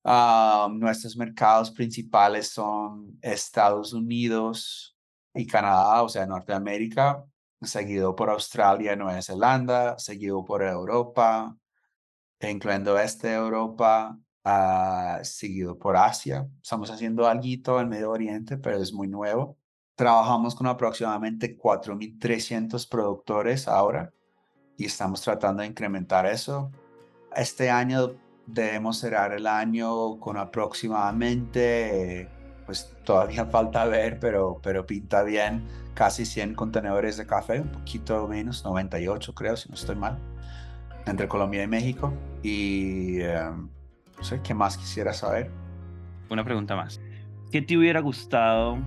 Ah, 0.03 0.67
nuestros 0.71 1.17
mercados 1.17 1.71
principales 1.71 2.49
son 2.51 3.17
Estados 3.21 3.91
Unidos 3.93 4.95
y 5.33 5.47
Canadá, 5.47 6.03
o 6.03 6.09
sea, 6.09 6.25
Norteamérica, 6.25 7.25
seguido 7.61 8.15
por 8.15 8.29
Australia 8.29 8.93
y 8.93 8.97
Nueva 8.97 9.21
Zelanda, 9.21 9.97
seguido 9.99 10.45
por 10.45 10.63
Europa, 10.63 11.57
incluyendo 12.39 12.97
este 12.99 13.33
Europa, 13.33 14.17
uh, 14.45 15.23
seguido 15.23 15.77
por 15.77 15.97
Asia. 15.97 16.47
Estamos 16.61 16.89
haciendo 16.91 17.27
algo 17.27 17.79
en 17.79 17.89
Medio 17.89 18.11
Oriente, 18.11 18.57
pero 18.57 18.77
es 18.77 18.93
muy 18.93 19.07
nuevo. 19.07 19.57
Trabajamos 19.95 20.55
con 20.55 20.67
aproximadamente 20.67 21.57
4.300 21.57 22.87
productores 22.89 23.67
ahora 23.67 24.13
y 24.77 24.85
estamos 24.85 25.21
tratando 25.21 25.61
de 25.61 25.69
incrementar 25.69 26.25
eso. 26.25 26.71
Este 27.35 27.69
año 27.69 28.13
debemos 28.45 28.99
cerrar 28.99 29.33
el 29.33 29.47
año 29.47 30.19
con 30.19 30.37
aproximadamente, 30.37 32.29
pues 32.65 32.93
todavía 33.03 33.45
falta 33.51 33.85
ver, 33.85 34.19
pero, 34.19 34.59
pero 34.61 34.85
pinta 34.85 35.23
bien, 35.23 35.65
casi 35.93 36.25
100 36.25 36.55
contenedores 36.55 37.17
de 37.17 37.25
café, 37.25 37.61
un 37.61 37.71
poquito 37.71 38.27
menos, 38.27 38.63
98 38.65 39.33
creo, 39.33 39.57
si 39.57 39.69
no 39.69 39.75
estoy 39.75 39.95
mal, 39.95 40.19
entre 41.05 41.27
Colombia 41.27 41.63
y 41.63 41.67
México. 41.67 42.13
Y 42.43 43.21
em, 43.21 43.69
no 44.17 44.23
sé, 44.23 44.41
¿qué 44.41 44.53
más 44.53 44.77
quisiera 44.77 45.13
saber? 45.13 45.49
Una 46.29 46.43
pregunta 46.43 46.75
más. 46.75 46.99
¿Qué 47.51 47.61
te 47.61 47.77
hubiera 47.77 47.99
gustado 47.99 48.77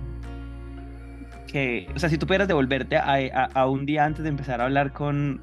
que, 1.51 1.87
o 1.95 1.99
sea, 1.99 2.09
si 2.09 2.17
tú 2.17 2.27
pudieras 2.27 2.47
devolverte 2.47 2.97
a, 2.97 3.49
a, 3.53 3.65
un 3.67 3.85
día 3.85 4.05
antes 4.05 4.23
de 4.23 4.29
empezar 4.29 4.61
a 4.61 4.65
hablar 4.65 4.93
con, 4.93 5.41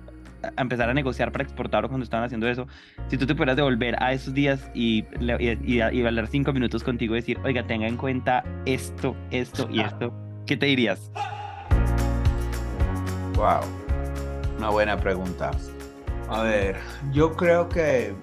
a 0.56 0.62
empezar 0.62 0.88
a 0.88 0.94
negociar 0.94 1.32
para 1.32 1.42
exportar 1.42 1.84
o 1.84 1.88
cuando 1.88 2.04
estaban 2.04 2.24
haciendo 2.24 2.48
eso, 2.48 2.66
si 3.08 3.18
tú 3.18 3.26
te 3.26 3.34
pudieras 3.34 3.56
devolver 3.56 4.00
a 4.02 4.12
esos 4.12 4.32
días 4.32 4.70
y, 4.74 5.04
y, 5.20 5.74
y, 5.74 5.80
hablar 5.80 6.26
cinco 6.28 6.52
minutos 6.52 6.84
contigo 6.84 7.14
y 7.14 7.20
decir, 7.20 7.38
oiga, 7.44 7.66
tenga 7.66 7.88
en 7.88 7.96
cuenta 7.96 8.44
esto, 8.66 9.16
esto 9.30 9.68
y 9.70 9.80
esto, 9.80 10.12
¿qué 10.46 10.56
te 10.56 10.66
dirías? 10.66 11.10
Wow, 13.34 13.60
una 14.58 14.70
buena 14.70 14.96
pregunta. 14.96 15.50
A 16.28 16.42
ver, 16.42 16.76
yo 17.12 17.34
creo 17.34 17.68
que 17.68 18.14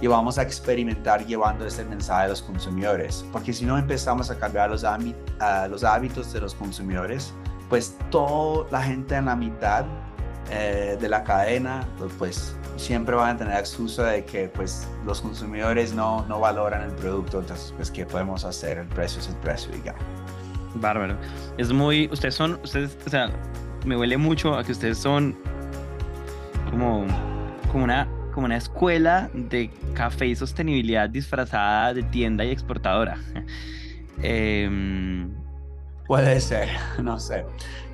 y 0.00 0.06
vamos 0.06 0.38
a 0.38 0.42
experimentar 0.42 1.26
llevando 1.26 1.66
ese 1.66 1.84
mensaje 1.84 2.24
a 2.24 2.28
los 2.28 2.42
consumidores, 2.42 3.24
porque 3.32 3.52
si 3.52 3.64
no 3.64 3.78
empezamos 3.78 4.30
a 4.30 4.38
cambiar 4.38 4.70
los, 4.70 4.84
los 5.70 5.84
hábitos 5.84 6.32
de 6.32 6.40
los 6.40 6.54
consumidores, 6.54 7.32
pues 7.68 7.96
toda 8.10 8.66
la 8.70 8.82
gente 8.82 9.14
en 9.16 9.26
la 9.26 9.36
mitad 9.36 9.84
eh, 10.50 10.96
de 11.00 11.08
la 11.08 11.24
cadena, 11.24 11.86
pues 12.18 12.56
siempre 12.76 13.14
van 13.14 13.36
a 13.36 13.36
tener 13.36 13.58
excusa 13.58 14.06
de 14.06 14.24
que 14.24 14.48
pues 14.48 14.88
los 15.04 15.20
consumidores 15.20 15.92
no, 15.92 16.24
no 16.26 16.40
valoran 16.40 16.82
el 16.82 16.92
producto, 16.92 17.40
entonces 17.40 17.74
pues 17.76 17.90
¿qué 17.90 18.06
podemos 18.06 18.44
hacer? 18.44 18.78
El 18.78 18.86
precio 18.86 19.20
es 19.20 19.28
el 19.28 19.36
precio 19.36 19.76
y 19.76 19.82
ya. 19.82 19.94
Bárbaro. 20.74 21.16
Es 21.56 21.72
muy, 21.72 22.08
ustedes 22.12 22.34
son, 22.34 22.58
ustedes, 22.62 22.96
o 23.06 23.10
sea, 23.10 23.30
me 23.84 23.96
huele 23.96 24.16
mucho 24.16 24.54
a 24.54 24.62
que 24.62 24.72
ustedes 24.72 24.98
son 24.98 25.36
como, 26.70 27.04
como 27.72 27.84
una 27.84 28.08
como 28.32 28.46
una 28.46 28.56
escuela 28.56 29.30
de 29.32 29.70
café 29.94 30.26
y 30.26 30.36
sostenibilidad 30.36 31.08
disfrazada 31.08 31.94
de 31.94 32.02
tienda 32.04 32.44
y 32.44 32.50
exportadora. 32.50 33.18
Em, 34.20 35.30
Puede 36.08 36.40
ser, 36.40 36.68
no 37.02 37.20
sé. 37.20 37.44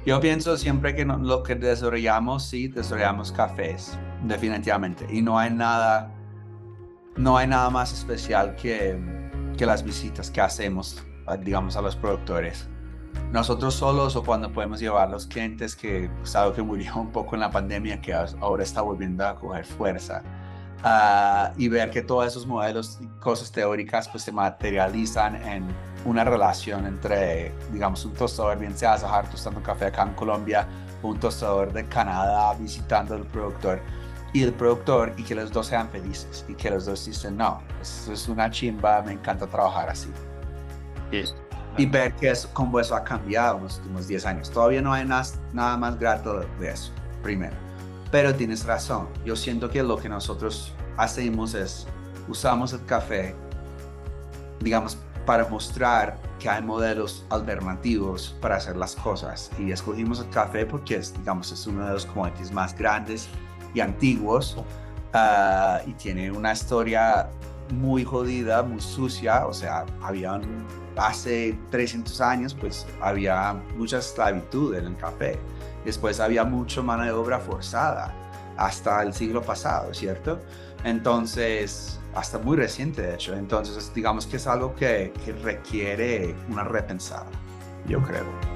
Yo 0.07 0.21
pienso 0.21 0.57
siempre 0.57 0.95
que 0.95 1.05
lo 1.05 1.43
que 1.43 1.55
desarrollamos, 1.55 2.45
sí, 2.45 2.69
desarrollamos 2.69 3.33
cafés, 3.33 3.99
definitivamente. 4.23 5.07
Y 5.11 5.21
no 5.21 5.39
hay 5.39 5.51
nada, 5.51 6.11
no 7.17 7.37
hay 7.37 7.49
nada 7.49 7.71
más 7.71 7.93
especial 7.93 8.55
que, 8.55 8.99
que 9.57 9.67
las 9.67 9.83
visitas 9.83 10.31
que 10.31 10.41
hacemos, 10.41 11.05
digamos, 11.41 11.77
a 11.77 11.83
los 11.83 11.97
productores. 11.97 12.69
Nosotros 13.33 13.75
solos 13.75 14.15
o 14.17 14.23
cuando 14.23 14.53
podemos 14.53 14.81
llevar 14.81 15.11
los 15.11 15.27
clientes, 15.27 15.75
que 15.75 16.09
es 16.23 16.37
algo 16.37 16.55
que 16.55 16.63
murió 16.63 16.95
un 16.97 17.11
poco 17.11 17.35
en 17.35 17.41
la 17.41 17.51
pandemia, 17.51 18.01
que 18.01 18.15
ahora 18.15 18.63
está 18.63 18.81
volviendo 18.81 19.27
a 19.27 19.35
coger 19.35 19.65
fuerza. 19.65 20.23
Ah, 20.87 21.53
y 21.57 21.69
ver 21.69 21.91
que 21.91 22.03
todos 22.03 22.27
esos 22.27 22.47
modelos 22.47 22.99
y 23.01 23.07
cosas 23.19 23.51
teóricas 23.51 24.07
pues 24.07 24.23
se 24.23 24.33
materializan 24.33 25.35
en 25.37 25.65
una 26.05 26.25
relación 26.25 26.85
entre, 26.87 27.55
digamos, 27.73 28.05
un 28.05 28.13
tostador 28.13 28.59
bien 28.59 28.77
sea 28.77 28.99
Sahar 28.99 29.31
tostando 29.31 29.63
café 29.63 29.87
acá 29.87 30.03
en 30.03 30.13
Colombia, 30.13 30.69
un 31.03 31.19
tostador 31.19 31.73
de 31.73 31.87
Canadá 31.87 32.53
visitando 32.55 33.15
al 33.15 33.25
productor 33.25 33.81
y 34.35 34.43
el 34.43 34.53
productor 34.53 35.15
y 35.17 35.23
que 35.23 35.35
los 35.35 35.51
dos 35.51 35.69
sean 35.69 35.89
felices 35.89 36.45
y 36.49 36.55
que 36.55 36.69
los 36.69 36.85
dos 36.85 37.07
dicen, 37.07 37.37
no, 37.37 37.63
eso 37.81 38.13
es 38.13 38.29
una 38.29 38.51
chimba, 38.51 39.01
me 39.03 39.13
encanta 39.13 39.47
trabajar 39.47 39.89
así. 39.89 40.11
Y 41.77 41.87
ver 41.87 42.15
que 42.15 42.31
es, 42.31 42.47
cómo 42.53 42.79
eso 42.79 42.95
ha 42.95 43.03
cambiado 43.03 43.59
en 43.59 43.65
los 43.65 43.79
últimos 43.79 44.07
10 44.07 44.27
años. 44.27 44.51
Todavía 44.51 44.81
no 44.81 44.93
hay 44.93 45.05
nada, 45.05 45.25
nada 45.53 45.77
más 45.77 45.99
grato 45.99 46.45
de 46.61 46.71
eso, 46.71 46.93
primero. 47.23 47.57
Pero 48.11 48.35
tienes 48.35 48.65
razón. 48.65 49.09
Yo 49.25 49.35
siento 49.35 49.69
que 49.71 49.83
lo 49.83 49.97
que 49.97 50.09
nosotros 50.09 50.73
hacemos 50.97 51.55
es, 51.55 51.87
usamos 52.29 52.73
el 52.73 52.85
café, 52.85 53.35
digamos, 54.61 54.97
para 55.27 55.49
mostrar 55.49 56.19
que 56.39 56.49
hay 56.49 56.63
modelos 56.63 57.25
alternativos 57.31 58.37
para 58.41 58.57
hacer 58.57 58.77
las 58.77 58.95
cosas. 58.95 59.51
Y 59.59 59.73
escogimos 59.73 60.21
el 60.21 60.29
café 60.31 60.67
porque, 60.67 60.97
es, 60.97 61.13
digamos, 61.15 61.51
es 61.51 61.67
uno 61.67 61.87
de 61.87 61.93
los 61.93 62.07
commodities 62.07 62.53
más 62.53 62.77
grandes 62.77 63.29
y 63.75 63.81
antiguos 63.81 64.57
uh, 65.15 65.89
y 65.89 65.93
tiene 65.95 66.31
una 66.31 66.53
historia 66.53 67.29
muy 67.71 68.05
jodida, 68.05 68.63
muy 68.63 68.81
sucia. 68.81 69.47
O 69.47 69.53
sea, 69.53 69.85
habían 70.03 70.43
hace 70.97 71.59
300 71.71 72.21
años, 72.21 72.55
pues 72.55 72.87
había 73.01 73.55
mucha 73.77 73.99
esclavitud 73.99 74.75
en 74.75 74.87
el 74.87 74.97
café. 74.97 75.39
Después 75.85 76.21
había 76.21 76.45
mucha 76.45 76.83
mano 76.83 77.05
de 77.05 77.13
obra 77.13 77.39
forzada 77.39 78.15
hasta 78.57 79.03
el 79.03 79.13
siglo 79.13 79.43
pasado, 79.43 79.93
¿cierto? 79.93 80.41
Entonces, 80.85 81.99
hasta 82.15 82.39
muy 82.39 82.57
reciente 82.57 83.03
de 83.03 83.15
hecho. 83.15 83.35
Entonces, 83.35 83.93
digamos 83.95 84.27
que 84.27 84.37
es 84.37 84.47
algo 84.47 84.75
que, 84.75 85.13
que 85.25 85.33
requiere 85.33 86.35
una 86.49 86.65
repensada, 86.65 87.27
yo 87.87 88.01
creo. 88.03 88.54